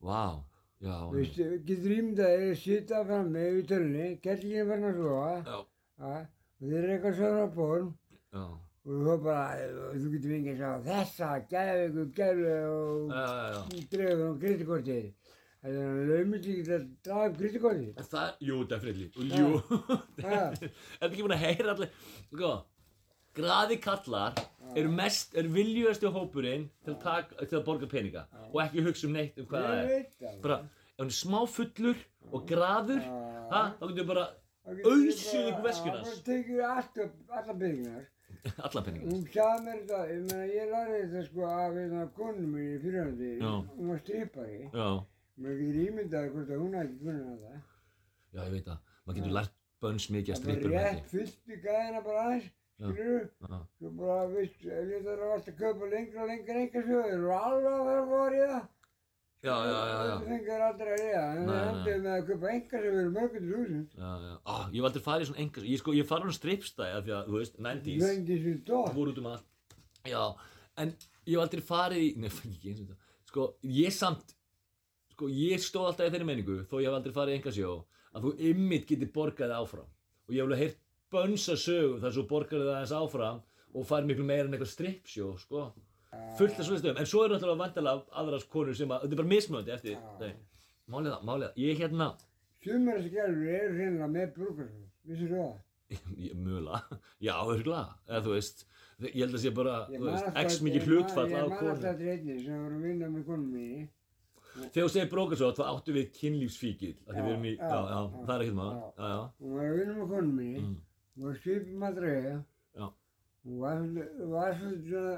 vá 0.00 0.24
já, 0.80 0.96
veistu, 1.12 1.44
getur 1.68 1.92
ímyndað 1.92 2.34
að 2.48 2.54
sita 2.56 3.02
frammi 3.04 3.42
í 3.60 3.64
tölunni, 3.68 4.06
kellingin 4.24 4.68
verðin 4.68 4.88
að 4.88 5.00
sofa, 5.02 5.34
já, 5.44 5.58
ja, 6.00 6.14
og 6.62 6.68
þeir 6.68 6.78
eru 6.82 6.92
eitthvað 6.96 7.16
svona 7.20 7.46
born, 7.54 7.90
já, 8.32 8.44
og 8.82 9.02
þú 9.06 9.16
bara, 9.22 9.42
þú 9.94 10.08
getur 10.14 10.32
fengið 10.34 10.52
að 10.52 10.60
sjá 10.62 10.70
þessa, 10.88 11.28
gæðu 11.52 11.84
ykkur, 11.88 12.08
gæðu 12.18 12.54
og 12.72 13.12
já, 13.12 13.26
já. 13.52 13.84
dreifur 13.92 14.24
á 14.26 14.40
kredikortið. 14.42 15.06
Það 15.62 15.76
er 15.78 16.08
laumist 16.10 16.46
ekki 16.50 16.74
að 16.76 16.86
draga 17.06 17.28
upp 17.30 17.36
kredikortið. 17.38 17.92
En 18.02 18.08
það, 18.10 18.32
jú, 18.48 18.56
definitely, 18.72 19.08
og 19.14 19.24
jú, 19.30 19.48
er 20.32 21.08
ekki 21.08 21.22
búin 21.22 21.36
að 21.36 21.44
heyra 21.44 21.74
allir, 21.76 21.92
sko, 22.32 22.52
graði 23.38 23.78
kallar 23.84 24.40
eru 24.76 24.90
mest, 24.92 25.34
eru 25.38 25.52
viljugasti 25.54 26.08
á 26.10 26.12
hópurinn 26.12 26.66
til 26.84 26.96
að, 26.98 27.30
að 27.46 27.62
borga 27.66 27.88
peninga 27.88 28.26
og 28.50 28.58
ekki 28.66 28.82
hugsa 28.86 29.06
um 29.08 29.14
neitt 29.16 29.38
um 29.40 29.46
hvað 29.48 29.68
það 29.68 29.92
er. 29.96 30.06
það. 30.20 30.38
Bara, 30.44 30.58
ef 30.92 31.00
hann 31.02 31.12
er 31.12 31.16
smá 31.22 31.38
fullur 31.54 32.02
og 32.32 32.44
graður, 32.50 33.06
þá 33.52 33.86
getur 33.92 34.08
bara 34.10 34.26
Það 34.62 34.82
auðsið 34.86 35.40
bara- 35.42 35.52
upp 35.56 35.64
veskuna 35.66 35.92
Það 35.92 36.02
hans. 36.02 36.10
bara 36.12 36.26
tekið 36.28 36.60
allt 36.72 36.98
upp, 37.02 37.14
alla 38.66 38.82
peninga. 38.82 39.08
Hún 39.08 39.24
sagði 39.30 39.64
mér 39.66 39.80
þetta, 39.80 39.98
ég 40.10 40.22
meina 40.28 40.46
ég 40.50 40.70
lærði 40.72 41.00
þetta 41.02 41.24
sko 41.28 41.48
af 41.48 41.76
einna 41.82 42.06
konu 42.16 42.46
minni 42.46 42.76
í 42.76 42.80
fyrirhandi, 42.82 43.30
hún 43.42 43.92
var 43.92 44.00
strippari. 44.02 44.60
Já, 44.72 44.88
Mér 45.42 45.54
getur 45.58 45.78
ímyndað 45.86 46.26
hvort 46.34 46.50
að 46.52 46.58
hún 46.60 46.74
hefði 46.76 46.96
kunnað 47.02 47.38
það. 47.44 47.60
já, 48.32 48.40
ég 48.42 48.50
veit 48.56 48.66
það. 48.66 48.80
Maður 49.06 49.18
getur 49.20 49.36
lært 49.38 49.54
bönns 49.82 50.08
mikið 50.12 50.34
að 50.34 50.42
Það 50.42 50.50
var 50.50 50.58
strippur 50.58 50.74
með 50.74 50.84
rétt 50.88 51.08
fyllt 51.12 51.54
í 51.54 51.60
gæðina 51.62 52.02
bara 52.08 52.24
aðeins, 52.26 52.50
skilur 52.82 53.24
því. 53.24 53.60
Svo 53.78 53.92
bara, 54.02 54.26
veist, 54.34 54.66
ég 54.68 55.06
þarf 55.06 55.24
að 55.24 55.32
alltaf 55.36 55.56
kaupa 55.62 55.90
lengra 55.94 56.22
og 56.22 56.30
lengra 56.32 56.60
einhver 56.60 56.86
sögur, 56.86 57.08
þeir 57.08 57.16
eru 57.16 57.32
alveg 57.38 57.72
að 57.72 57.88
vera 57.88 58.22
að 58.26 58.36
í 58.36 58.44
það. 58.52 58.68
Já, 59.42 59.54
já, 59.66 59.70
já, 59.74 59.94
já, 60.06 60.12
Það 60.12 60.26
fengur 60.30 60.60
aldrei 60.68 60.90
að 60.92 61.00
reyða, 61.02 61.22
en 61.34 61.48
það 61.50 61.64
endið 61.68 61.96
með 62.02 62.12
að 62.16 62.26
kaupa 62.28 62.50
einhver 62.52 62.84
sem 62.84 62.98
eru 63.00 63.12
mörgundur 63.16 63.56
húsins. 63.58 63.94
já, 63.98 64.10
já. 64.26 64.34
Á, 64.46 64.54
ég 64.70 64.76
hef 64.78 64.86
aldrei 64.88 65.02
farið 65.06 65.24
í 65.24 65.28
svona 65.30 65.42
engas, 65.42 65.64
ég 65.72 65.80
sko, 65.82 65.94
ég 65.98 66.06
farið 66.12 66.30
á 66.30 66.34
strippstæði 66.38 66.98
af 66.98 67.02
því 67.08 67.14
að, 67.16 67.24
þú 67.32 67.40
veist, 67.40 67.56
90s. 67.66 68.04
Lengi 68.06 68.36
sem 68.44 68.60
dótt. 68.68 68.92
voru 68.94 69.10
út 69.14 69.18
um 69.18 69.26
allt 69.32 69.74
já, 70.06 70.22
en 70.84 70.94
ég 71.26 71.34
hef 71.34 71.42
aldrei 71.42 71.64
farið 71.72 72.04
í 72.04 72.12
nei, 72.22 72.30
ekki 72.30 72.70
eins 72.70 72.84
og 72.84 72.92
þetta 72.92 73.32
sko, 73.32 73.48
ég 73.80 73.96
samt 73.98 74.34
sko, 75.16 75.28
ég 75.42 75.62
stóð 75.66 75.88
alltaf 75.90 76.06
í 76.06 76.14
þeirri 76.14 76.28
menningu 76.30 76.58
þó 76.70 76.76
ég 76.78 76.86
hef 76.86 76.98
aldrei 77.00 77.16
farið 77.18 77.34
í 77.34 77.40
enga 77.40 77.54
sjó 77.58 77.72
að 78.12 78.26
þú 78.28 78.32
ymmit 78.52 78.86
geti 78.92 79.10
borgaði 79.18 79.58
áfram 79.58 79.88
og 79.90 80.34
ég 80.34 80.38
hef 80.38 80.46
alveg 80.46 80.62
heyrt 80.62 80.80
bönsa 81.12 81.56
sögu 81.58 81.98
þar 82.02 82.14
svo 82.14 82.24
borgaði 82.30 82.66
það 82.68 82.76
aðeins 82.78 82.94
áfram 83.02 83.42
og 83.72 83.86
farið 83.90 84.10
miklu 84.12 84.26
meira 84.28 84.46
en 84.46 84.54
eitthvað 84.56 84.72
strippsjó 84.76 85.32
sko, 85.42 85.66
fullt 86.38 86.58
af 86.60 86.66
svona 86.66 86.80
stöðum 86.82 87.00
en 87.02 87.08
svo 87.08 87.24
eru 87.24 87.34
náttúrulega 87.36 87.62
vantilega 87.64 88.18
aðras 88.22 88.44
konur 88.52 88.74
sem 88.76 88.90
að 88.92 89.04
þetta 89.06 89.16
er 89.16 89.20
bara 89.22 89.32
mismöndi 89.32 89.72
eftir 89.76 89.96
nei, 90.20 90.32
málið 90.92 91.14
það, 91.14 91.22
málið 91.30 91.46
það, 91.48 91.62
ég 91.66 91.82
hérna 91.82 92.08
Sumar 92.62 92.98
þessi 93.00 93.10
gælur 93.16 93.46
eru 93.58 93.72
hreinlega 93.78 94.08
með 94.12 94.34
brúkarsum, 94.36 94.84
vissir 95.08 95.32
þú 95.32 95.40
það? 95.40 95.56
mjöla, 96.44 96.82
já, 97.20 97.34
örgulega 97.42 97.88
eða 98.08 98.20
þú 98.26 98.36
veist, 98.36 98.62
ég 99.02 99.16
held 99.24 99.34
að 99.38 99.42
sé 99.42 99.50
bara 99.56 99.74
þú 99.90 100.04
veist, 100.06 100.28
x 100.44 100.60
mikið 100.64 100.78
ég 100.78 100.86
man- 100.86 100.92
hlutfall 100.92 101.26
Ég 101.32 101.34
á 101.34 101.42
man 101.42 101.56
konur 101.58 101.72
alltaf 101.72 101.90
eftir 101.96 102.12
einni 102.14 102.36
sem 102.44 102.62
voru 102.62 102.78
að 102.78 102.86
vinna 102.86 103.08
með 103.16 103.26
konum 103.26 103.50
minni. 103.56 103.88
Þegar 104.52 104.84
þú 104.86 104.92
segir 104.92 105.10
brókarsótt, 105.12 105.58
þá 105.58 105.64
áttu 105.72 105.94
við 105.96 106.08
kynlífsfíkil 106.20 106.94
af 107.08 107.12
því 107.12 107.18
Já, 107.18 107.24
við 107.24 107.32
erum 107.32 107.44
í, 107.48 107.52
já, 107.56 107.78
já, 107.92 108.00
það 108.28 108.32
er 108.36 108.42
ekkert 108.44 108.58
maður 108.60 108.78
já. 108.78 109.08
Já, 109.12 109.20
Hún 109.42 109.54
var 109.56 109.66
að 109.68 109.76
vinna 109.80 109.94
með 109.98 110.10
konum 110.12 110.34
minni, 110.38 110.62
Mm. 110.62 110.74
hún 111.16 111.24
var 111.26 111.36
að 111.88 111.96
drauga. 111.98 112.34
Já. 112.78 112.86
Hún 113.42 113.58
var, 113.62 113.76
var 114.36 114.52
svona 114.60 115.14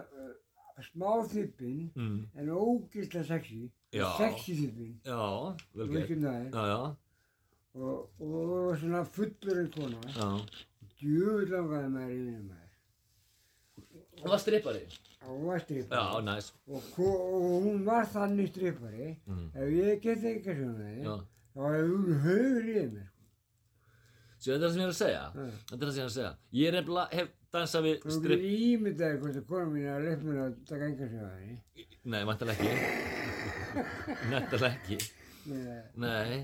smá 0.82 1.10
þippin, 1.30 1.90
mm. 1.94 2.18
en 2.34 2.48
ógeðslega 2.50 3.24
sexy. 3.28 3.70
Já. 3.94 4.08
Sexy 4.18 4.54
þippin, 4.58 4.98
Og, 7.74 8.10
og 8.22 8.50
var 8.68 8.76
svona 8.78 9.04
fullurinn 9.04 9.70
kona. 9.74 9.98
já 10.14 10.28
Djúvill 11.00 11.48
langaði 11.50 11.88
maður 11.90 12.12
í 12.14 12.18
vinna 12.22 12.42
maður. 12.48 12.60
Það 14.20 14.30
var 14.30 14.38
strippari 14.38 14.82
Hún 15.24 15.46
var 15.48 15.58
strippari. 15.64 16.00
Já, 16.00 16.20
næs 16.22 16.52
Og, 16.68 16.82
ko- 16.94 17.22
og 17.34 17.62
hún 17.64 17.84
var 17.84 18.04
þannig 18.06 18.48
strippari. 18.52 19.16
mm. 19.26 19.48
Ef 19.54 19.68
ég 19.74 20.00
geti 20.02 20.26
ekki 20.36 20.54
svona 20.54 20.78
þig, 20.78 21.26
þá 21.54 21.60
hefði 21.74 21.88
hún 21.90 22.20
höfur 22.26 22.68
í 22.68 22.86
mér. 22.94 23.08
svo 24.38 24.52
þetta 24.52 24.64
er 24.64 24.68
það 24.68 24.72
sem 24.72 24.80
ég 24.80 24.84
er 24.84 24.94
að 24.94 25.00
segja 25.02 25.24
Ja. 25.34 25.50
Þetta 25.70 25.82
er 25.82 25.88
það 25.88 25.92
sem 25.94 26.02
ég 26.02 26.04
er 26.04 26.12
að 26.12 26.18
segja 26.18 26.36
Ég 26.52 26.68
er 26.68 26.72
nefnilega, 26.78 27.08
hef 27.10 27.28
dansað 27.54 27.86
við 27.86 27.96
Þú 28.04 28.14
stripp 28.18 28.44
getur 28.44 28.64
ímyndaði 28.68 29.20
hvort 29.22 29.38
að 29.40 29.46
kona 29.50 29.66
mín 29.70 29.90
að 29.90 30.08
mér 30.26 30.40
að 30.44 30.56
taka 30.68 30.88
enga 30.90 31.08
sig 31.10 31.20
á 31.22 31.28
henni. 31.30 31.58
Nei, 32.04 32.20
vantarlega 32.28 32.64
ekki. 32.64 32.72
Vantarlega 34.34 34.74
ekki. 34.74 34.98
Nei, 36.00 36.38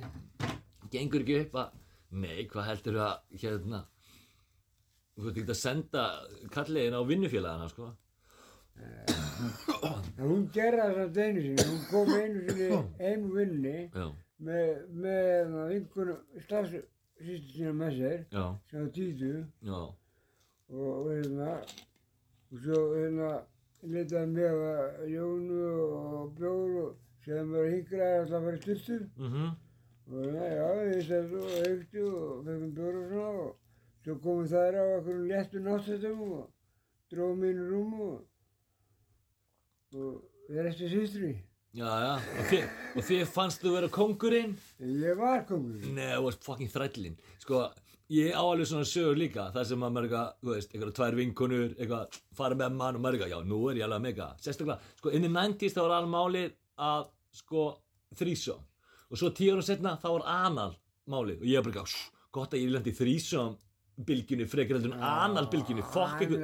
gengur 0.92 1.24
ekki 1.24 1.38
upp 1.44 1.56
að 1.62 1.78
Nei, 2.10 2.46
hvað 2.50 2.66
heldur 2.66 2.96
að, 3.04 3.18
hérna 3.38 3.84
Þú 5.14 5.26
veit 5.26 5.36
ekki 5.42 5.52
að 5.54 5.60
senda 5.60 6.04
kalliðin 6.54 6.96
á 6.98 7.02
vinnufélagana, 7.06 7.68
sko? 7.70 7.90
En 8.80 10.24
hún 10.24 10.46
gerði 10.54 10.88
það 10.96 11.20
einu 11.24 11.44
sinni, 11.44 11.66
hún 11.68 11.84
kom 11.90 12.12
einu 12.16 12.42
sinni 12.48 12.68
úr 13.28 13.36
vinni 13.38 13.76
Já, 13.86 14.06
með, 14.48 14.82
með 15.04 15.54
vinkunum, 15.74 16.20
starfsýstu 16.46 17.38
sína 17.54 17.72
með 17.76 17.96
sér, 18.00 18.20
sem 18.32 18.80
var 18.80 18.92
títu 18.96 19.32
já 19.68 19.80
og, 20.70 21.08
hérna, 21.10 21.50
og 22.52 22.58
svo 22.64 22.80
hérna 22.94 23.30
leitaði 23.82 24.26
mig 24.34 24.44
að 24.50 25.08
Jónu 25.14 25.60
og 25.96 26.32
Bjór 26.38 26.76
og 26.84 26.94
sem 27.24 27.50
var 27.52 27.68
hingraði 27.72 28.20
alltaf 28.20 28.38
að 28.38 28.46
fara 28.46 28.56
í 28.56 28.62
styrtu 28.64 28.98
Mhm, 29.16 29.50
og 30.10 30.16
hérna, 30.24 30.46
já, 30.54 30.68
ég 30.94 31.02
svo 31.08 31.42
og 31.42 31.52
aukti 31.66 32.06
og 32.06 32.44
fekkum 32.46 32.72
Bjór 32.78 32.98
og 33.00 33.06
svona 33.10 33.28
og 33.44 33.52
svo 34.04 34.18
komum 34.24 34.48
þær 34.54 34.78
á 34.80 34.84
einhverjum 34.86 35.28
léttu 35.30 35.62
náttsettum 35.66 36.20
og 36.38 36.50
dróðum 37.12 37.46
í 37.48 37.52
rúm 37.58 37.94
og 38.00 38.26
og 39.94 40.22
erum 40.50 40.68
eftir 40.70 40.90
sýstri. 40.92 41.30
Já, 41.74 41.86
já, 41.86 42.12
þið, 42.50 42.62
og 42.98 43.04
þið 43.06 43.20
fannst 43.30 43.62
þú 43.62 43.72
vera 43.76 43.88
kongurinn? 43.94 44.56
Ég 44.82 45.18
var 45.18 45.44
kongur. 45.46 45.84
Nei, 45.94 46.08
þú 46.16 46.24
varst 46.26 46.46
fucking 46.46 46.70
þrællinn. 46.72 47.16
Sko, 47.42 47.60
ég 48.10 48.34
á 48.34 48.42
alveg 48.42 48.66
svona 48.66 48.88
sögur 48.88 49.18
líka, 49.18 49.46
það 49.54 49.68
sem 49.70 49.84
að 49.86 49.94
maður 49.94 50.06
er 50.06 50.08
eitthvað, 50.08 50.32
þú 50.42 50.54
veist, 50.54 50.72
eitthvað 50.74 50.94
tvær 50.98 51.16
vinkonur, 51.20 51.74
eitthvað, 51.76 52.18
fara 52.40 52.58
með 52.58 52.76
mann 52.78 52.98
og 52.98 53.04
maður 53.04 53.14
er 53.14 53.20
eitthvað, 53.20 53.34
já, 53.36 53.48
nú 53.50 53.60
er 53.70 53.80
ég 53.80 53.86
alveg 53.86 54.04
mega. 54.08 54.28
Sérstaklega, 54.42 54.94
sko, 54.98 55.12
inn 55.14 55.28
í 55.28 55.32
90s 55.34 55.76
þá 55.76 55.80
var 55.84 55.96
alveg 55.98 56.12
málið 56.14 56.54
að, 56.90 57.10
sko, 57.40 57.66
þrísóm. 58.18 58.62
Og 59.10 59.18
svo 59.18 59.32
tíu 59.34 59.54
árum 59.54 59.66
setna, 59.66 59.96
þá 60.02 60.08
var 60.16 60.26
anal 60.26 60.72
málið. 61.10 61.42
Og 61.42 61.46
ég 61.50 61.56
var 61.58 61.66
bara 61.66 61.74
eitthvað, 61.74 61.92
"Shh, 61.94 62.10
gott 62.32 62.50
að 62.54 62.62
ég 62.62 62.70
lendi 62.74 62.92
þrísóm 62.94 63.56
bylgjunni, 64.06 64.46
frekar 64.48 64.78
heldur 64.78 64.94
en 64.94 65.02
anal 65.02 65.46
bylgjunni, 65.46 65.82
fuck 65.82 66.20
eitthvað. 66.20 66.40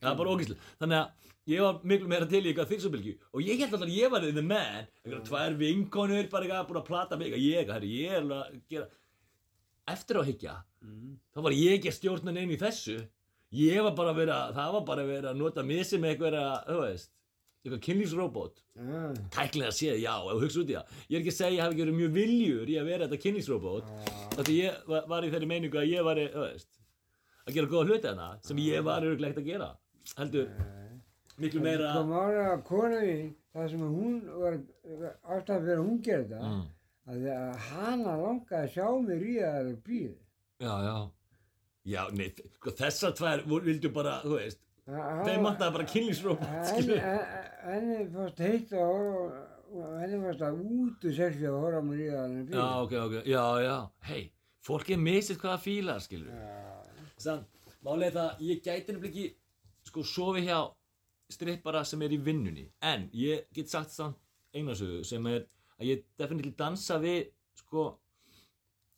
Það 0.00 0.10
er 0.10 0.16
bara 0.16 0.30
ógíslega. 0.30 0.60
Þannig 0.80 0.98
að 0.98 1.08
ég 1.48 1.60
var 1.64 1.80
miklu 1.82 2.08
meira 2.08 2.26
til 2.26 2.42
í 2.44 2.52
eitthvað 2.52 2.68
þýrsabilgju 2.72 3.14
og 3.32 3.40
ég 3.40 3.58
held 3.58 3.72
alltaf 3.72 3.88
að 3.88 3.96
ég 3.96 4.10
var 4.12 4.20
eftir 9.92 10.18
á 10.18 10.20
að 10.22 10.30
hyggja. 10.32 10.56
Þá 11.34 11.44
var 11.44 11.56
ég 11.56 11.76
ekki 11.78 11.92
að 11.92 11.98
stjórna 11.98 12.34
neina 12.34 12.54
í 12.54 12.60
þessu. 12.60 12.98
Ég 13.58 13.80
var 13.86 13.94
bara 13.96 14.12
að 14.12 14.20
vera, 14.22 14.40
það 14.56 14.74
var 14.76 14.82
bara 14.90 15.04
að 15.04 15.12
vera 15.14 15.30
að 15.32 15.40
nota 15.40 15.64
mig 15.64 15.86
sem 15.88 16.04
eitthvað, 16.04 16.36
þú 16.68 16.82
veist 16.82 17.14
eitthvað 17.68 17.82
kynlífsrobot. 17.84 18.60
Já, 18.78 19.00
tæknilega 19.34 19.74
séð, 19.74 19.96
já, 20.00 20.12
ef 20.14 20.30
þú 20.30 20.42
hugsa 20.44 20.60
út 20.62 20.70
í 20.70 20.76
það. 20.76 20.96
Ég 21.08 21.16
er 21.16 21.22
ekki 21.22 21.32
að 21.32 21.38
segja 21.38 21.48
að 21.48 21.56
ég 21.56 21.62
hafi 21.64 21.74
ekki 21.74 21.84
verið 21.84 21.98
mjög 21.98 22.12
viljur 22.14 22.70
í 22.70 22.76
að 22.78 22.90
vera 22.92 23.08
þetta 23.08 23.22
kynlífsrobot. 23.24 23.90
Af 24.38 24.42
því 24.46 24.56
ég 24.58 24.78
var, 24.92 25.08
var 25.10 25.26
í 25.26 25.30
þeirri 25.34 25.50
meiningu 25.50 25.80
að 25.80 25.90
ég 25.90 26.06
var 26.06 26.20
að 26.22 27.56
gera 27.56 27.72
góða 27.72 27.88
hluti 27.88 28.10
hana 28.12 28.28
sem 28.46 28.62
ég 28.62 28.86
var 28.86 29.06
öruglega 29.08 29.34
ekkert 29.34 29.44
að 29.44 29.50
gera. 29.50 29.70
Heldur, 30.18 30.48
miklu 31.42 31.64
meira 31.64 31.92
Sko 31.92 32.04
máli 32.08 32.40
að 32.44 32.64
kona 32.68 33.02
mín, 33.04 33.32
það 33.54 33.70
sem 33.74 33.84
hún 33.84 34.18
var 34.38 34.58
ástæðan 35.34 35.66
fyrir 35.66 35.76
að 35.76 35.84
hún 35.84 36.02
gerði 36.06 36.28
þetta, 36.28 36.52
mm. 36.52 36.64
Að, 37.08 37.26
hana 37.70 38.14
langaði 38.20 38.62
að 38.64 38.72
sjá 38.74 38.86
mig 39.06 39.22
ríða 39.22 39.52
það 39.58 39.70
býð. 39.88 40.10
já, 40.60 40.74
já, 40.88 40.96
Já, 41.88 42.02
nei, 42.12 42.26
sko, 42.58 42.72
þessar 42.76 43.14
tvær 43.16 43.42
vildu 43.64 43.88
bara, 43.94 44.18
þú 44.20 44.34
veist, 44.36 44.58
þeim 44.84 45.46
vantaði 45.46 45.72
bara 45.72 45.86
Henni 46.42 46.66
skilur. 46.68 46.98
henni 47.64 47.96
fannst 48.12 48.42
heitt 48.44 48.74
að 48.76 48.90
horfa 48.90 49.38
og 49.68 49.94
henni 50.02 50.18
fannst 50.24 50.44
að 50.44 50.58
útu 50.82 51.12
sexi 51.16 51.46
að 51.48 51.56
horfa 51.62 51.80
mér 51.86 52.02
í 52.02 52.10
það 52.10 52.26
henni 52.26 52.58
Já, 52.58 52.66
ok, 52.82 52.92
ok, 53.06 53.16
já, 53.32 53.44
já, 53.64 53.76
hei, 54.10 54.20
fólk 54.68 54.90
er 54.92 55.00
misið 55.06 55.40
hvað 55.40 55.54
það 55.54 55.64
fílar, 55.64 56.04
skilur. 56.04 56.34
Já, 56.36 57.04
Sann, 57.24 57.46
málega 57.88 58.14
það, 58.18 58.44
ég 58.50 58.60
gæti 58.68 58.92
nefnilega 58.92 59.08
ekki, 59.14 59.26
sko, 59.88 60.04
sofi 60.12 60.44
hjá 60.44 60.58
strippara 61.32 61.84
sem 61.88 62.02
er 62.04 62.12
í 62.12 62.20
vinnunni, 62.28 62.66
en 62.84 63.08
ég 63.16 63.48
get 63.56 63.72
sagt 63.72 63.96
samt 63.96 64.20
einnarsögu 64.52 65.00
sem 65.08 65.24
er 65.32 65.46
að 65.78 65.90
ég 65.92 66.04
definitíli 66.18 66.54
dansa 66.58 66.98
við, 67.02 67.28
sko, 67.62 67.88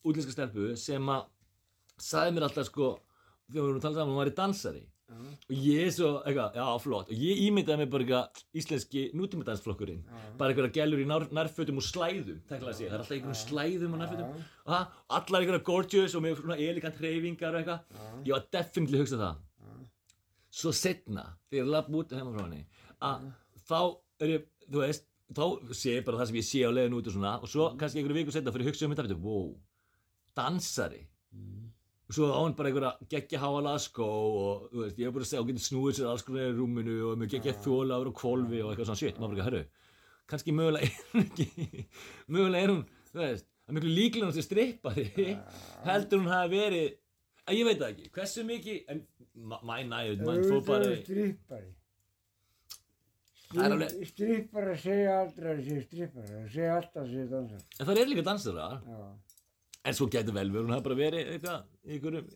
útlenska 0.07 0.33
stelpu 0.33 0.71
sem 0.79 1.11
að 1.13 1.27
sagði 2.01 2.37
mér 2.37 2.47
alltaf, 2.47 2.69
sko, 2.71 2.95
þegar 3.51 3.59
við 3.59 3.67
vorum 3.67 3.81
að 3.81 3.85
tala 3.85 3.99
saman, 3.99 4.15
hún 4.15 4.23
væri 4.23 4.37
dansari. 4.39 4.81
já, 5.11 5.17
Og 5.51 5.55
ég 5.59 5.79
er 5.85 5.89
svo, 5.91 6.09
eitthvað, 6.23 6.53
já, 6.55 6.65
flott, 6.79 7.09
og 7.11 7.17
ég 7.19 7.39
ímyndaði 7.43 7.77
mig 7.81 7.89
bara 7.91 8.05
eitthvað 8.05 8.43
íslenski 8.61 9.01
nútímadansflokkurinn, 9.19 10.05
bara 10.39 10.53
eitthvað 10.53 10.71
gælur 10.77 11.01
í 11.03 11.07
nár, 11.09 11.25
nærfötum 11.35 11.81
og 11.81 11.83
slæðum, 11.83 12.37
tekla 12.47 12.71
að 12.71 12.77
segja, 12.77 12.89
það 12.89 12.95
er 12.95 13.03
alltaf 13.03 13.15
einhverjum 13.17 13.39
slæðum 13.41 13.97
og 13.97 13.99
nærfötum, 13.99 14.31
og 14.63 14.71
það, 14.71 14.85
og 15.03 15.17
allar 15.19 15.41
einhverja 15.43 15.65
gorgeous 15.67 16.15
og 16.15 16.23
með 16.23 16.37
svona 16.39 16.57
elegant 16.63 17.01
hreyfingar 17.03 17.57
og 17.57 17.59
eitthvað, 17.59 17.99
ég 18.23 18.31
var 18.37 18.47
definitely 18.55 18.97
að 19.01 19.03
hugsa 19.03 19.19
það. 19.19 19.43
Svo 20.61 20.71
setna, 20.75 21.27
þegar 21.51 21.65
ég 21.65 21.71
lapp 21.75 21.91
út 21.99 22.15
heima 22.15 22.31
frá 22.31 22.43
henni, 22.47 22.63
að 23.03 23.27
þá 23.67 23.77
er 24.23 24.33
ég, 24.37 24.47
þú 24.71 24.85
veist, 24.85 25.10
þá 25.35 25.75
sé 25.77 25.97
ég 25.97 26.05
bara 26.07 26.19
það 26.19 26.29
sem 26.29 26.39
ég 26.39 26.47
sé 26.47 26.61
á 26.67 26.71
leiðin 26.71 26.97
út 26.97 27.07
og 27.09 27.15
svona, 27.15 27.33
og 27.39 27.51
svo 27.51 27.67
kannski 27.79 28.01
einhverju 28.01 28.19
viku 28.19 28.35
setna 28.35 28.53
fyrir 28.53 28.67
að 28.67 28.71
hugsa 28.71 28.87
um 28.87 28.93
þetta, 28.95 29.05
veitu, 29.07 29.19
wow, 29.25 29.49
dansari, 30.37 31.01
og 32.07 32.15
svo 32.17 32.31
á 32.31 32.39
hann 32.41 32.55
bara 32.57 32.71
einhverja 32.71 33.09
geggja 33.13 33.41
háala 33.41 33.75
skó 33.81 34.07
og 34.07 34.65
veist, 34.75 34.99
ég 34.99 35.07
hef 35.07 35.15
bara 35.15 35.27
að 35.27 35.29
segja, 35.31 35.43
hún 35.43 35.51
getur 35.53 35.67
snúið 35.67 35.99
sér 35.99 36.09
alls 36.11 36.25
konar 36.27 36.49
í 36.49 36.55
rúminu 36.57 36.97
og 37.09 37.21
með 37.21 37.35
geggja 37.35 37.55
þóla 37.63 38.01
og 38.01 38.15
kvolfi 38.19 38.63
og 38.63 38.73
eitthvað 38.73 38.89
svona 38.89 39.01
shit, 39.03 39.21
maður 39.21 39.37
bara, 39.37 39.47
herru, 39.47 39.63
kannski 40.31 40.55
mögulega 40.55 40.89
er 40.89 41.05
hún 41.13 41.27
ekki, 41.27 41.85
mögulega 42.35 42.65
er 42.67 42.73
hún, 42.75 42.83
þú 43.11 43.23
veist, 43.23 43.47
er 43.67 43.77
miklu 43.77 43.93
líklega 43.95 44.27
hún 44.27 44.35
sem 44.35 44.47
strippari, 44.47 45.07
heldur 45.87 46.23
hún 46.23 46.33
hafi 46.33 46.57
verið, 46.57 46.97
að 47.47 47.61
ég 47.61 47.69
veit 47.69 47.79
það 47.79 47.93
ekki, 47.93 48.11
hversu 48.17 48.47
mikið, 48.47 48.81
en 48.91 49.05
mæ 49.63 49.77
næður, 49.87 50.25
mann 50.27 50.43
fór 50.49 50.65
bara, 50.67 50.91
Það 53.51 53.65
er 53.65 53.71
alveg- 53.75 54.05
Strippari 54.11 54.75
segja 54.77 55.15
aldrei 55.21 55.51
að 55.55 55.61
sé 55.67 55.81
strippari, 55.87 56.27
það 56.27 56.51
segja 56.53 56.75
alltaf 56.77 57.03
að 57.03 57.11
sé 57.13 57.25
dansar. 57.31 57.61
en 57.79 57.85
það 57.87 57.97
er 58.01 58.07
líka 58.11 58.23
dansarar, 58.23 58.81
Já, 58.87 58.99
en 59.85 59.93
svo 59.93 60.07
getur 60.09 60.33
vel 60.33 60.49
verið, 60.51 60.65
hún 60.65 60.73
hafi 60.75 60.83
bara 60.83 60.95
verið 60.95 61.31
eitthvað, 61.33 61.63
í 61.85 61.91
einhverjum 61.97 62.27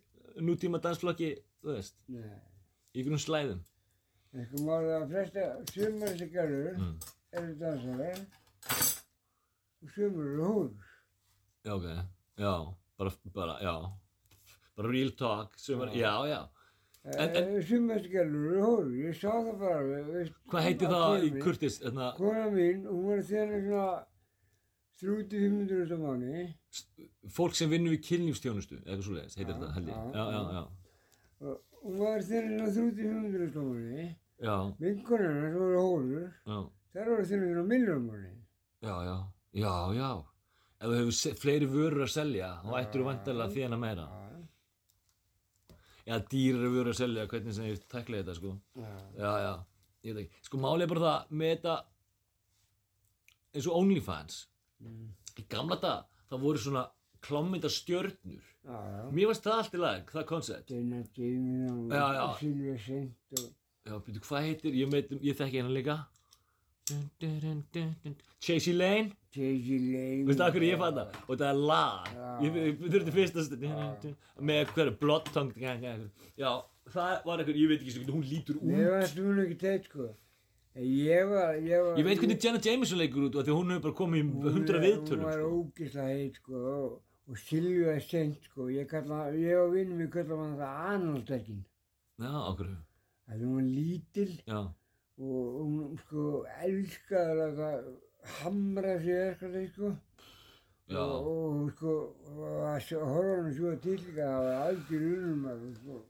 nútíma 0.49 0.81
dansflokki, 0.81 1.29
þú 1.63 1.75
veist, 1.75 1.95
nei. 2.07 2.23
í 2.93 2.99
einhverjum 2.99 3.23
slæðum. 3.25 3.61
Eitthvað 4.35 4.65
málið 4.67 4.95
að 4.95 5.09
flesta, 5.11 5.43
sumar 5.71 6.09
þessi 6.09 6.27
gælur 6.33 6.73
Mm. 6.77 6.95
eru 7.31 7.55
dansarar 7.55 8.19
og 9.83 9.89
sumar 9.95 10.25
eru 10.25 10.43
hús. 10.49 10.71
Já, 11.65 11.71
ok, 11.73 11.85
já, 12.37 12.53
bara, 12.97 13.11
bara, 13.33 13.55
já, 13.61 13.75
bara 14.75 14.89
real 14.91 15.11
talk, 15.11 15.57
sumar, 15.57 15.87
já, 15.95 16.13
já. 16.27 16.41
En- 16.41 16.54
en- 17.05 17.61
Sumar 17.67 17.99
þessi 17.99 18.11
gælur 18.15 18.45
eru 18.51 18.65
hús, 18.65 18.91
ég 18.97 19.15
sá 19.19 19.29
það 19.31 19.59
bara, 19.59 20.01
veist. 20.09 20.33
Hvað 20.49 20.63
heitir 20.67 20.87
á 20.89 20.97
það 20.97 21.25
í. 21.27 21.31
Kurtis, 21.45 21.79
þarna, 21.83 22.07
Kona 22.17 22.45
mín, 22.55 22.85
hún 22.89 23.03
var 23.09 23.21
þegar 23.29 23.61
svona 23.65 24.05
300-500 25.01 25.91
á 25.91 25.97
mánu 25.99 26.53
fólk 27.35 27.55
sem 27.57 27.69
vinnur 27.69 27.93
í 27.95 27.99
kynlífstjónustu, 28.01 28.77
eitthvað 28.83 29.03
svo 29.05 29.15
leiðis, 29.17 29.35
heitir 29.39 29.53
þetta, 29.55 29.71
held 29.75 29.87
ég. 29.91 29.97
já, 30.15 30.23
Já, 30.35 30.41
já, 30.55 30.63
og 31.45 31.61
hún 31.83 31.97
var 31.99 32.21
svona 32.23 32.69
300-500 32.71 33.55
á 33.55 33.63
mánu 33.65 34.05
já, 34.39 34.55
vinkonarnar 34.79 35.51
sem 35.51 35.59
voru 35.59 36.21
já, 36.23 36.59
þær 36.95 37.09
voru 37.11 37.25
þegar 37.25 37.49
svona 37.51 37.65
miljónum 37.73 38.07
mánu. 38.09 38.31
já, 38.81 38.95
já, 39.09 39.17
já, 39.65 39.75
já. 39.99 40.11
Ef 40.75 40.89
þú 40.91 40.95
hefur 40.99 41.35
fleiri 41.39 41.67
vörur 41.71 42.03
að 42.03 42.11
selja, 42.11 42.49
þá 42.65 42.71
ættir 42.81 42.99
þú 43.01 43.05
vantarlega 43.07 43.45
að 43.47 43.53
þjána 43.55 43.77
meira. 43.79 44.05
Já, 44.05 44.24
dýrar 46.29 46.69
vörur 46.69 46.91
að 46.93 46.97
selja, 46.99 47.25
hvernig 47.31 47.55
sem 47.57 47.65
ég 47.69 47.79
tækla 47.89 48.19
þetta, 48.21 48.35
sko. 48.37 48.51
Já, 48.77 48.89
Já, 49.17 49.31
já, 49.45 49.53
ég 50.05 50.13
veit 50.17 50.25
ekki. 50.27 50.41
Sko, 50.45 50.59
málið 50.61 50.85
er 50.85 50.91
bara 50.93 51.05
það 51.05 51.31
með 51.41 51.53
þetta, 51.55 51.75
eins 53.55 53.69
og 53.71 53.77
OnlyFans. 53.79 54.39
Mm. 54.85 55.07
Í 55.41 55.45
gamla 55.49 55.77
dag, 55.81 56.05
það 56.29 56.43
voru 56.45 56.61
svona 56.61 56.83
klámynda 57.25 57.69
stjörnur. 57.73 58.43
já, 58.65 58.77
já. 58.95 59.03
Mér 59.17 59.27
varst 59.31 59.43
það 59.47 59.57
allt 59.61 59.73
í 59.73 59.81
lag, 59.81 60.11
það 60.13 60.25
koncept. 60.29 60.69
Dana 60.69 61.01
Jamie 61.17 61.71
og 61.71 61.93
Já, 61.95 62.05
já. 62.19 62.25
Silvia 62.39 62.77
Sint 62.85 63.39
og 63.39 63.47
Já, 63.85 63.97
býtu, 64.01 64.21
hvað 64.25 64.45
heitir, 64.47 64.73
ég, 64.73 64.95
ég 65.21 65.35
þekki 65.37 65.59
hennar 65.61 65.75
líka. 65.75 65.97
Chasey 68.41 68.73
Lane, 68.73 69.11
Veistu 69.35 70.41
það 70.41 70.53
hverju 70.55 70.69
ég 70.71 70.81
fann 70.81 70.99
það? 70.99 71.17
Og 71.27 71.39
það 71.41 71.47
er 71.51 71.59
Já. 72.15 72.27
ég, 72.45 72.59
ég 72.61 72.83
þurfti 72.95 73.13
fyrst 73.15 73.39
að, 73.41 73.55
dun, 73.61 74.15
með 74.51 74.71
hverju 74.75 74.93
blood 75.01 75.31
tongue, 75.35 75.73
já, 76.39 76.51
það 76.93 77.25
var 77.25 77.41
eitthvað, 77.43 77.59
ég 77.61 77.71
veit 77.71 77.81
ekki 77.81 77.95
svo 77.95 78.03
hvernig 78.03 78.15
hún 78.15 78.29
lítur 78.31 78.59
út. 78.59 78.69
varst 78.93 79.19
hún 79.19 79.41
ekki 79.45 79.57
teitt, 79.65 79.89
sko. 79.91 80.07
Ég 80.75 81.29
var, 81.31 81.53
ég 81.63 81.83
var... 81.85 81.99
Ég 81.99 82.03
veit 82.09 82.19
hvernig 82.19 82.43
Jenna 82.43 82.59
Jameson 82.59 82.99
leikur 82.99 83.29
út 83.29 83.37
því 83.47 83.53
hún 83.55 83.69
hefur 83.71 83.83
bara 83.85 83.97
komið 84.01 84.23
í 84.25 84.55
hundra 84.57 84.81
viðtölum, 84.83 85.21
Hún 85.23 85.29
var 85.29 85.39
sko. 85.39 85.51
ógislega 85.61 86.07
heit, 86.11 86.39
sko, 86.41 86.63
og, 86.75 87.37
Silvia 87.39 87.93
Sint, 88.03 88.49
sko. 88.49 88.67
Ég 88.73 88.89
kalla, 88.91 89.21
ég 89.39 89.55
og 89.61 89.71
vinnum 89.77 90.01
mér 90.03 90.09
kalla 90.11 90.39
hann 90.41 90.57
það 90.59 90.81
Arnoldsterkin. 90.91 91.61
Já, 92.19 92.33
okkur, 92.51 92.73
Það 93.25 93.39
er 93.39 93.45
hún 93.49 93.69
lítil 93.73 94.33
og 95.17 95.45
hún, 95.63 95.95
sko, 96.03 96.25
elskaði 96.67 97.45
að 97.47 97.87
hamra 98.39 98.97
sig 99.03 99.21
eitthvað, 99.29 99.69
sko. 99.75 99.93
Og, 100.85 101.29
og 101.29 101.71
sko, 101.73 101.93
að 102.69 102.91
horfa 103.09 103.37
hann 103.39 103.53
svo 103.57 103.71
til, 103.81 103.95
líka, 104.01 104.25
það 104.25 104.43
var 104.49 104.59
algjör 104.67 105.07
unum 105.13 105.47
að, 105.49 105.63
sko. 105.79 106.01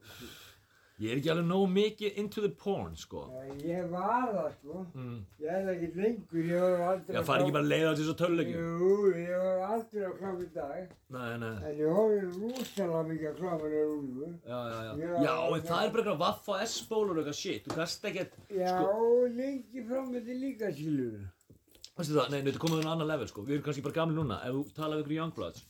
ég 1.00 1.12
er 1.12 1.18
ekki 1.20 1.28
alveg 1.32 1.46
nóg 1.48 1.62
mikið 1.72 2.18
into 2.20 2.42
the 2.44 2.50
porn, 2.60 2.92
sko. 2.96 3.22
Ég 3.64 3.88
var 3.92 4.26
það, 4.34 4.50
sko. 4.58 4.82
Mm. 4.96 5.14
Ég 5.40 5.54
er 5.54 5.70
ekki 5.72 5.88
lengur, 5.96 6.42
ég 6.50 6.60
var 6.66 6.84
aldrei 6.90 7.16
Já, 7.16 7.22
fari 7.28 7.44
ekki 7.46 7.54
bara 7.56 7.64
að 7.64 7.72
leiða 7.72 7.88
á 7.88 7.96
þessu 8.00 8.14
tölulegjum. 8.20 8.66
Jú, 8.82 8.98
ég 9.20 9.44
var 9.46 9.64
aldrei 9.76 10.04
að 10.08 10.14
kláma 10.20 10.44
í 10.44 10.50
dag. 10.58 10.90
Nei, 11.16 11.30
nei. 11.44 11.52
En 11.70 11.80
ég 11.80 11.96
horfði 12.00 12.20
rosalega 12.42 13.02
mikið 13.12 13.30
að 13.30 13.40
kláma 13.40 13.62
þegar 13.64 13.94
úlfur. 13.96 14.34
Já, 14.52 14.58
já, 14.72 14.76
já. 14.76 14.92
Já, 15.06 15.16
Já, 15.24 15.34
en 15.56 15.66
það 15.70 15.86
er 15.86 15.94
bara 15.96 16.04
eitthvað 16.04 16.20
vaff 16.26 16.52
og 16.52 16.66
S-bólur 16.68 17.14
og 17.16 17.22
eitthvað 17.24 17.40
shit. 17.40 17.64
Þú 17.64 17.80
kannst 17.80 18.08
ekkert, 18.12 18.36
Já, 18.52 18.76
Sko- 18.76 19.32
lengi 19.40 19.86
fram 19.88 20.12
með 20.12 20.20
þetta 20.20 20.38
líka 20.44 20.72
sílur. 20.80 21.16
Veistu 21.96 22.16
það, 22.16 22.30
nei, 22.32 22.40
þetta 22.46 22.62
komið 22.62 22.86
á 22.86 22.92
annan 22.92 23.10
level, 23.10 23.26
sko. 23.30 23.44
Við 23.46 23.58
erum 23.58 23.66
kannski 23.66 23.84
bara 23.86 23.96
gamli 23.98 24.16
núna. 24.18 24.40
Ef 24.46 24.56
þú 24.56 24.62
tala 24.76 24.96
við 24.96 25.04
ykkur 25.06 25.18
youngbloods 25.20 25.66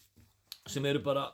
sem 0.67 0.87
eru 0.91 0.99
bara, 1.07 1.25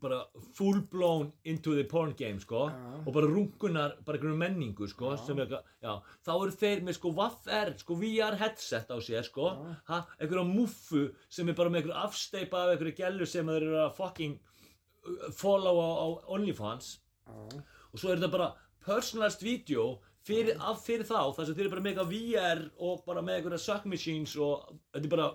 bara 0.00 0.22
full 0.56 0.78
blown 0.88 1.32
into 1.44 1.74
the 1.76 1.84
porn 1.84 2.14
game, 2.16 2.40
sko. 2.40 2.62
Og 3.02 3.10
bara 3.12 3.28
rungunar, 3.28 3.98
bara 4.06 4.16
einhverju 4.18 4.38
menningu, 4.40 4.88
sko. 4.88 5.12
Sem 5.20 5.36
er 5.36 5.44
eitthvað, 5.44 5.68
já. 5.84 5.92
Þá 6.24 6.32
eru 6.36 6.56
þeir 6.62 6.86
með, 6.86 6.96
sko, 7.00 7.12
vaff 7.18 7.50
R, 7.52 7.74
sko, 7.82 7.98
VR 8.00 8.38
headset 8.40 8.88
á 8.88 8.96
sér, 9.04 9.28
sko. 9.28 9.50
Ha, 9.90 10.00
einhverja 10.18 10.46
muffu 10.48 11.04
sem 11.28 11.52
er 11.52 11.58
bara 11.58 11.72
með 11.72 11.82
einhverju 11.82 12.00
afsteipa 12.06 12.64
af 12.64 12.74
einhverju 12.76 12.96
gælu 13.02 13.28
sem 13.28 13.52
þeir 13.52 13.68
eru 13.68 13.82
að 13.84 13.94
fucking 14.00 14.38
uh, 14.40 15.28
follow 15.36 15.82
á, 15.84 15.88
á 15.92 16.06
OnlyFans. 16.38 16.94
Og 17.92 18.00
svo 18.00 18.14
er 18.14 18.16
þetta 18.16 18.32
bara 18.32 18.52
personalized 18.86 19.44
video 19.44 20.00
fyrir, 20.26 20.56
af 20.60 20.82
fyrir 20.86 21.06
þá 21.08 21.18
þar 21.36 21.46
sem 21.48 21.54
þeir 21.56 21.64
eru 21.66 21.72
bara 21.74 21.84
með 21.84 21.92
eitthvað 21.92 22.12
VR 22.12 22.62
og 22.88 23.02
bara 23.06 23.22
með 23.26 23.38
eitthvað 23.40 23.62
suck 23.64 23.86
machines 23.90 24.34
og 24.36 24.68
þetta 24.94 25.04
er 25.08 25.12
bara 25.16 25.28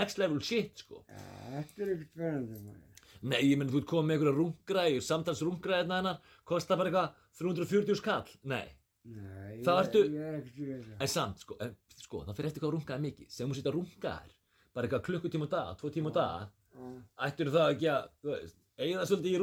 next 0.00 0.18
level 0.20 0.40
shit 0.44 0.82
sko. 0.84 1.02
Þetta 1.08 1.84
er 1.86 1.92
ekkert 1.94 2.20
maður. 2.22 2.84
Nei, 3.28 3.40
ég 3.50 3.58
menn 3.58 3.70
þú 3.72 3.80
ert 3.80 3.88
komið 3.90 4.06
með 4.08 4.16
eitthvað 4.18 4.36
rungræður 4.38 5.02
samtals 5.08 5.40
rungræðina 5.42 5.96
hennar 6.02 6.20
kostar 6.46 6.78
bara 6.78 6.92
eitthvað 6.92 7.24
340 7.40 7.98
skall. 7.98 8.28
Nei, 8.44 8.66
Nei, 9.08 9.62
Það 9.64 9.78
ertu- 9.82 10.04
er 10.20 10.96
en 11.00 11.08
samt 11.08 11.40
sko, 11.40 11.56
en, 11.64 11.70
sko 11.96 12.20
það 12.26 12.36
fyrir 12.36 12.50
eftir 12.50 12.62
hvað 12.62 12.74
rungaði 12.76 13.04
mikið. 13.08 13.30
Sem 13.32 13.48
hún 13.48 13.56
setja 13.56 13.72
rungaðir 13.72 14.34
bara 14.74 14.86
eitthvað 14.86 15.04
klukkutíma 15.08 15.48
á 15.48 15.50
dag, 15.56 15.76
tvo 15.80 15.90
tíma 15.90 16.12
á 16.12 16.14
dag 16.18 16.48
Já, 16.78 16.88
ættir 17.26 17.48
það 17.50 17.70
ekki 17.74 17.88
að, 17.90 18.04
þú 18.22 18.34
veist 18.34 18.58
eigið 18.78 18.96
það 19.00 19.08
svolítið 19.10 19.34
í 19.34 19.38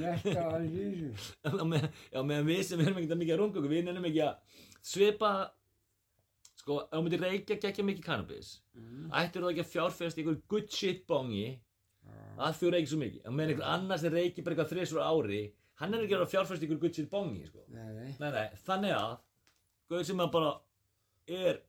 netta 0.00 0.42
alls 0.50 0.74
í 0.74 0.84
þessu. 0.90 1.64
Með, 1.70 1.86
já, 2.10 2.20
meðan 2.26 2.48
við 2.50 2.60
sem 2.66 2.80
erum 2.82 2.98
ekkert 3.00 3.14
að 3.14 3.20
mikið 3.22 3.34
að 3.36 3.40
runga 3.42 3.58
okkur, 3.60 3.70
við 3.70 3.84
nefnum 3.86 4.08
ekki 4.10 4.22
að 4.26 4.60
svipa, 4.90 5.30
sko, 6.60 6.78
ef 6.84 6.94
þú 6.96 7.02
myndir 7.06 7.22
reykja 7.24 7.58
geggja 7.66 7.84
mikið 7.86 8.06
cannabis, 8.08 8.50
Mm. 8.80 9.10
ættir 9.20 9.42
þú 9.44 9.50
ekki 9.52 9.62
að 9.64 9.70
fjárfæst 9.74 10.18
í 10.18 10.22
einhver 10.24 10.38
good 10.48 10.70
shit 10.72 11.02
bongi, 11.10 11.48
Já, 12.00 12.12
að 12.46 12.54
þú 12.60 12.70
reykir 12.74 12.88
svo 12.90 12.98
mikið, 13.02 13.24
en 13.28 13.34
meðan 13.36 13.50
einhver 13.54 13.66
annars 13.74 14.04
er 14.08 14.14
reykir 14.16 14.44
bara 14.46 14.54
eitthvað 14.56 14.70
þrisur 14.72 15.02
á 15.04 15.10
ári, 15.12 15.40
hann 15.82 15.94
er 15.94 16.04
ekki 16.06 16.16
að 16.16 16.30
fjárfæst 16.32 16.62
í 16.62 16.66
einhver 16.66 16.80
good 16.80 16.94
shit 16.96 17.10
bongi, 17.12 17.44
sko. 17.46 17.64
Nei, 17.68 17.90
nei. 17.92 18.14
Nei, 18.18 18.30
nei, 18.34 18.48
þannig 18.66 18.94
að, 18.96 19.18
gauð 19.92 20.04
sem 20.08 20.22
að 20.24 20.32
bara 20.32 20.52
er 21.28 21.60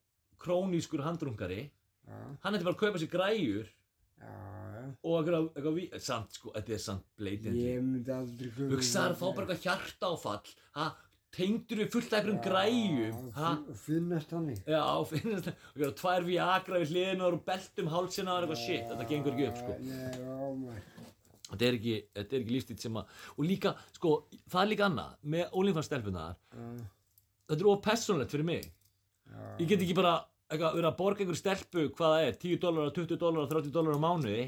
krónískur 0.41 1.04
handrungari, 1.06 1.69
Já, 2.08 2.17
hann 2.43 2.56
ætti 2.58 2.65
bara 2.65 2.73
að 2.75 2.82
kaupa 2.82 2.99
sér 3.04 3.12
græjur 3.13 3.67
já. 3.67 4.32
Og 5.04 5.15
eitthvað, 5.21 5.47
eitthvað 5.56 5.77
ví- 5.80 6.01
samt 6.08 6.36
sko, 6.38 6.51
þetta 6.56 6.73
er 6.77 6.82
samt 6.88 7.06
bleitindi 7.19 7.63
Ég 7.67 7.82
myndi 7.86 8.12
aldrei 8.15 8.49
köpa 8.56 8.69
hugsaður 8.75 9.15
að 9.15 9.21
fá 9.21 9.25
bara 9.38 9.47
eitthvað 9.47 9.65
hjartáfall 9.65 10.54
ha, 10.77 10.86
tengdur 11.32 11.80
við 11.82 11.91
fullt 11.93 12.13
af 12.13 12.19
einhverjum 12.19 12.41
græjum. 12.45 13.19
ha, 13.38 13.51
Finnast 13.86 14.30
þannig 14.34 14.63
já, 14.67 14.82
finnast 15.12 15.45
það 15.47 15.67
og 15.73 15.82
gera 15.84 15.97
tvær 16.01 16.25
viagra 16.27 16.82
við 16.82 16.89
hliðinu 16.95 17.27
og 17.30 17.43
beltum 17.47 17.91
hálsina 17.93 18.34
og 18.36 18.43
eitthvað 18.43 18.63
shit, 18.65 18.88
þetta 18.91 19.08
gengur 19.12 19.36
ekki 19.38 19.47
upp 19.51 19.62
sko. 19.62 19.77
Nei, 19.80 20.12
ámætt 20.47 20.88
þetta 21.51 21.65
er 21.67 21.75
ekki, 21.75 21.93
ekki 22.23 22.54
lífstíð 22.56 22.80
sem 22.80 22.95
að 22.99 23.15
og 23.38 23.43
líka, 23.47 23.73
sko, 23.97 24.12
það 24.51 24.62
er 24.65 24.69
líka 24.71 24.86
annað 24.88 25.15
með 25.34 25.56
ólinfarstelpunar 25.60 26.36
þetta 27.51 27.58
er 27.60 27.67
of 27.71 27.82
persónlegt 27.84 28.32
fyrir 28.32 28.45
mig. 28.47 28.67
Ég 29.60 29.67
get 29.67 29.82
ekki 29.84 29.95
bara 29.97 30.13
eitthvað, 30.51 30.75
verið 30.77 30.88
að 30.91 30.97
borga 30.99 31.23
einhverju 31.23 31.39
stelpu 31.39 31.84
hvað 31.95 32.13
það 32.15 32.25
er, 32.27 32.38
10 32.43 32.58
dólar, 32.63 32.89
20 32.95 33.19
dólar, 33.19 33.47
30 33.51 33.71
dólar 33.75 33.95
á 33.95 34.04
mánuði 34.04 34.45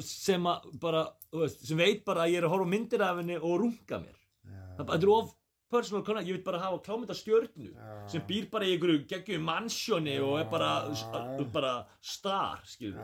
sem 0.00 0.46
að 0.48 0.66
bara, 0.80 1.04
þú 1.32 1.44
veist, 1.44 1.62
sem 1.68 1.80
veit 1.80 2.04
bara 2.06 2.24
að 2.24 2.32
ég 2.32 2.40
er 2.40 2.48
að 2.48 2.54
horfa 2.54 2.68
á 2.68 2.72
myndir 2.72 3.04
af 3.04 3.20
henni 3.20 3.38
og 3.38 3.56
runga 3.60 4.02
mér. 4.02 4.18
Það, 4.78 4.92
er 4.96 5.08
of 5.12 5.32
personal 5.72 6.04
connect, 6.04 6.28
ég 6.28 6.36
vil 6.38 6.44
bara 6.44 6.60
hafa 6.62 6.80
klámynda 6.84 7.16
stjörnu 7.16 7.72
sem 8.10 8.24
býr 8.28 8.48
bara 8.52 8.68
í 8.68 8.74
einhverju 8.74 9.04
geggjum 9.08 9.44
mansjóni 9.46 10.18
og 10.24 10.38
er 10.40 10.50
bara, 10.52 10.72
bara 11.52 11.72
star, 12.00 12.60
skilur 12.68 13.00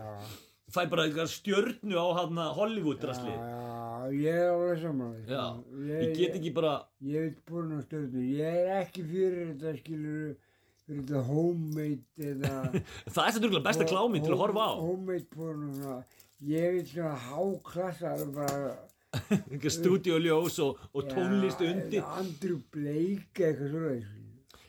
fæ 0.68 0.82
bara 0.90 1.06
einhverja 1.06 1.28
stjörnu 1.32 1.96
á 1.96 2.06
hann 2.18 2.40
Hollywood 2.56 3.00
drasli. 3.00 3.32
Já, 3.32 4.10
ég 4.12 4.34
er 4.34 4.50
alveg 4.52 4.82
saman 4.82 5.14
Já, 5.28 5.44
ég 5.92 6.12
get 6.18 6.36
ekki 6.36 6.52
bara 6.56 6.74
Ég 7.04 7.24
veit 7.28 7.40
búin 7.48 7.72
á 7.72 7.80
stöðnu 7.86 8.26
Ég 8.36 8.60
er 8.66 8.74
ekki 8.82 9.04
fyrir 9.08 9.54
þetta 9.54 9.74
skilur 9.80 10.36
fyrir 10.84 11.02
þetta 11.02 11.24
homemade 11.28 12.30
eða 12.32 12.52
það 13.14 13.24
er 13.24 13.34
þetta 13.38 13.64
besta 13.64 13.88
klámynd 13.88 14.24
til 14.24 14.36
að 14.36 14.42
horfa 14.44 14.68
á. 14.68 14.72
Homemade 14.80 15.28
porn 15.32 15.66
og 15.68 15.76
svona 15.80 15.98
Ég 16.46 16.76
veit 16.76 16.92
svona 16.92 17.16
háklassa 17.18 18.14
bara 18.34 18.76
einhver 19.50 19.72
stúdíuljós 19.72 20.58
og, 20.62 20.78
og 20.94 21.10
tónlist 21.10 21.62
undir. 21.64 22.04
Andrew 22.20 22.60
Blake 22.70 23.42
eitthvað 23.48 23.72
svona 23.72 23.92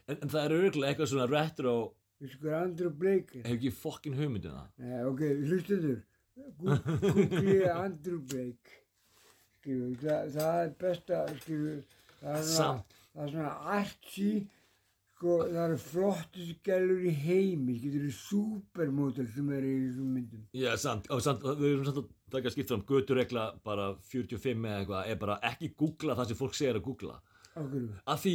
en, 0.09 0.17
en 0.17 0.31
það 0.31 0.43
er 0.43 0.55
örgulega 0.57 0.93
eitthvað 0.93 1.11
svona 1.13 1.27
retro 1.29 1.73
hvað 2.19 2.55
Andrew 2.57 2.91
Blake 2.91 3.37
er? 3.39 3.45
hef 3.45 3.55
ekki 3.55 3.71
fokkin 3.71 4.17
hugmyndið 4.17 4.55
það. 4.55 4.71
Nei, 4.83 5.01
ok, 5.07 5.21
hlustendur. 5.45 5.99
Google 6.59 7.69
Andrew 7.85 8.19
Blake. 8.31 8.79
Skilju, 9.59 9.91
það, 10.01 10.33
það 10.35 10.61
er 10.63 10.73
besta 10.81 11.21
skilju, 11.37 11.75
það 12.19 12.39
er 12.39 12.47
svona 12.49 13.23
er 13.23 13.31
svona 13.33 13.53
artsy 13.77 14.29
sko, 15.19 15.33
það 15.51 15.57
eru 15.65 15.77
flottustu 15.83 16.53
gælur 16.63 17.01
í 17.03 17.11
heimi 17.11 17.73
getur 17.81 18.05
þið 18.07 18.13
supermodel 18.15 19.25
sem 19.33 19.49
eru 19.51 19.67
í 19.73 19.79
þessum 19.89 20.13
myndum. 20.15 20.45
Já, 20.55 20.69
sant, 20.79 21.09
og 21.11 21.19
sant, 21.25 21.43
við 21.59 21.73
erum 21.73 21.87
samt 21.89 21.99
að 21.99 22.07
taka 22.37 22.53
skipt 22.53 22.71
fram 22.71 22.85
göturegla 22.87 23.43
bara 23.67 23.89
45 24.13 24.63
eða 24.69 24.79
eitthvað 24.79 25.11
er 25.11 25.19
bara 25.25 25.35
ekki 25.51 25.73
googla 25.75 26.15
það 26.15 26.31
sem 26.31 26.39
fólk 26.39 26.55
segir 26.55 26.79
að 26.79 26.85
googla. 26.87 27.17
Af 28.07 28.23
því, 28.23 28.33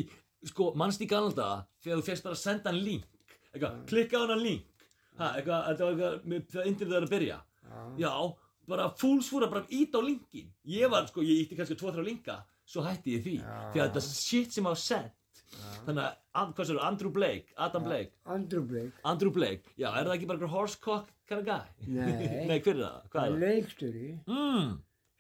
sko, 0.53 0.69
mannst 0.77 1.01
í 1.01 1.09
galda 1.09 1.49
þegar 1.81 2.03
þú 2.03 2.07
férst 2.11 2.27
bara 2.29 2.37
að 2.37 2.43
senda 2.45 2.71
hann 2.75 2.83
link 2.85 3.09
eitthvað, 3.55 3.81
klikka 3.89 4.21
á 4.21 4.25
hann 4.29 4.45
link 4.45 4.87
ha, 5.17 5.33
eitthvað, 5.39 5.67
þetta 5.71 5.85
var 5.89 5.93
eitthvað, 5.97 6.21
með- 6.35 6.47
þegar 6.53 6.69
internet 6.75 6.97
er 7.01 7.07
að 7.09 7.15
byrja. 7.17 7.41
Já, 8.05 8.13
bara 8.69 8.91
fools 9.01 9.33
fúra 9.33 9.49
bara 9.51 9.65
ít 9.73 9.97
á 9.97 10.01
linkin 10.05 10.53
ég 10.69 10.91
var, 10.93 11.07
sko, 11.09 11.25
ég 11.25 11.47
ítti 11.47 11.57
kannski 11.57 11.81
2-3 11.81 12.05
linka 12.05 12.43
svo 12.69 12.85
hætti 12.85 13.17
ég 13.17 13.25
því, 13.25 13.37
því 13.73 13.81
að 13.81 13.89
þetta 13.89 14.05
shit 14.11 14.53
sem 14.53 14.69
á 14.69 14.75
sent 14.77 15.13
þannig 15.87 16.03
að, 16.05 16.17
and- 16.43 16.55
hvað 16.57 16.69
sér, 16.71 16.81
Andrew 16.89 17.11
Blake? 17.19 17.53
Adam 17.67 17.85
Blake, 17.85 18.13
Andrew 18.27 18.63
Blake. 18.73 18.93
Andrew 19.05 19.31
Blake 19.35 19.75
já, 19.79 19.89
er 19.93 20.05
það 20.09 20.15
ekki 20.17 20.29
bara 20.31 20.39
einhver 20.39 20.53
horsecock 20.57 21.09
kind 21.29 21.41
of 21.41 21.47
guy? 21.47 21.87
Nei. 21.87 22.47
Nei, 22.51 22.59
hver 22.61 22.75
er 22.75 22.83
það? 22.83 23.01
Hvað 23.15 23.25
er 23.25 23.33
það? 23.33 23.41
leikstöri 23.47 24.09
Mm, 24.27 24.73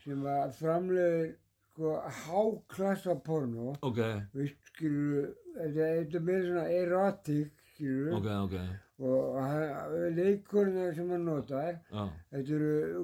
sem 0.05 0.27
að 0.35 0.55
framleiður 0.61 1.35
sko 1.75 1.93
háklassa 2.23 3.15
porno 3.27 3.73
ok, 3.83 4.01
veist 4.37 4.61
skilju 4.71 5.25
þetta 5.57 5.87
er 5.91 6.25
meira 6.29 6.45
svona 6.47 6.67
erotic 6.71 7.51
skilju 7.75 8.15
ok, 8.21 8.29
ok. 8.47 8.57
Og 9.05 9.39
leikkonurnar 10.15 10.93
sem 10.95 11.09
hann 11.11 11.25
notar 11.27 11.81
já, 11.91 12.05
þetta 12.31 12.59
eru 12.59 13.01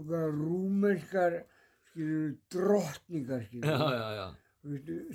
skilju 1.90 2.21
drottningar 2.55 3.43
já, 3.51 4.07
já, 4.21 4.29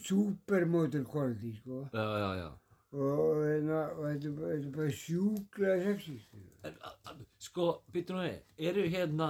supermodel 0.01 1.03
quality 1.05 1.53
sko. 1.59 1.89
Já, 1.93 2.05
já, 2.19 2.35
já. 2.41 2.51
Og, 2.95 3.41
hérna, 3.43 3.79
þetta, 3.97 4.27
er 4.27 4.31
bara- 4.31 4.53
þetta 4.55 4.67
er 4.67 4.71
bara 4.75 4.91
sjúklega 4.91 5.83
sexy 5.83 6.13
skilju 6.19 6.51
En, 6.63 6.73
a- 6.81 6.95
a- 7.09 7.15
sko, 7.39 7.81
býttu 7.91 8.13
nú 8.15 8.21
við, 8.23 8.39
eru 8.57 8.85
hérna 8.89 9.29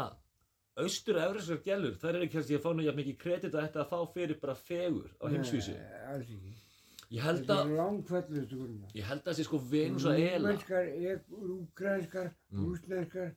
austur 0.77 1.15
efriskar 1.17 1.63
gælur, 1.65 1.95
þær 1.97 2.15
eru 2.19 2.27
kannski 2.29 2.57
að 2.57 2.61
fá 2.61 2.83
jafn 2.85 2.99
mikið 2.99 3.17
kredit 3.17 3.53
að 3.55 3.63
þetta 3.65 3.79
að 3.85 3.89
fá 3.89 4.13
fyrir 4.13 4.39
bara 4.41 4.53
fegur 4.55 5.09
á 5.23 5.25
heimsvísu. 5.31 5.71
Nei, 5.73 6.05
alls 6.13 6.29
ekki. 6.29 6.53
Ég 7.11 7.21
held 7.21 7.39
þetta 7.41 7.55
að, 7.55 7.69
er 7.71 7.75
langfællustu 7.79 8.57
konunar 8.59 8.89
ég 8.95 9.03
held 9.05 9.21
að 9.25 9.33
þessi 9.33 9.43
sko 9.45 9.57
Venus 9.71 10.05
og 10.05 10.19
Ela. 10.19 10.49
rúmenskar, 10.51 10.85
úkrænskar 11.31 12.31
rúsneskar 12.53 13.35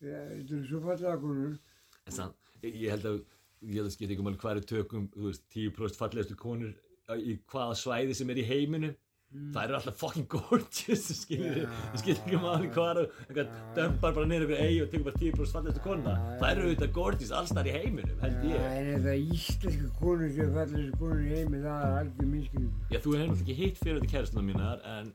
þetta 0.00 0.54
eru 0.54 0.66
svo 0.66 0.80
fallega 0.80 1.16
konur. 1.20 1.58
En 2.06 2.12
sann, 2.12 2.32
ég 2.62 2.90
held 2.90 3.04
að, 3.04 3.24
ég 3.66 3.76
held 3.80 3.90
að 3.90 3.94
skipta 3.96 4.14
ykkur 4.16 4.26
máli 4.28 4.40
hvað 4.40 4.56
eru 4.56 4.66
tökum, 4.70 5.06
þú 5.14 5.28
veist, 5.28 5.46
10% 5.54 6.00
fallegastu 6.00 6.36
konur 6.40 6.74
í 7.20 7.38
hvaða 7.50 7.76
svæði 7.78 8.14
sem 8.16 8.30
er 8.32 8.40
í 8.42 8.48
heiminum. 8.48 8.98
Það 9.30 9.62
eru 9.62 9.74
alltaf 9.78 9.94
fucking 10.00 10.26
gorgeous, 10.26 11.04
ég 11.30 11.68
skilur 12.00 12.16
ekki 12.24 12.38
máli 12.42 12.66
hvað 12.74 12.88
eru, 12.96 13.04
eitthvað 13.28 13.52
dömpar 13.76 14.16
bara 14.16 14.26
niður 14.26 14.48
ykkur 14.48 14.62
eigi 14.64 14.80
og 14.82 14.88
tekur 14.90 15.06
bara 15.06 15.20
10% 15.20 15.54
fallegastu 15.54 15.82
konuna. 15.84 16.14
Það 16.40 16.50
eru 16.50 16.64
auðvitað 16.64 16.90
gorgeous 16.96 17.30
allstar 17.38 17.68
í 17.70 17.74
heiminum, 17.76 18.16
held 18.24 18.42
ég. 18.48 18.64
en 18.72 18.90
þetta 18.96 19.14
íslenska 19.36 19.90
konur 20.00 20.34
sem 20.34 20.50
fallegustu 20.56 20.98
konur 21.04 21.22
í 21.22 21.30
heimi 21.36 21.62
það 21.62 21.84
er 21.86 21.98
algjör 22.00 22.30
minnskilningur 22.32 22.90
Já, 22.90 22.98
þú 22.98 23.14
hefur 23.14 23.22
náttúrulega 23.22 23.44
ekki 23.46 23.58
hitt 23.60 23.78
fyrir 23.84 24.00
þetta 24.00 24.12
kærastuna 24.16 24.46
mínar, 24.48 24.82
en 24.96 25.14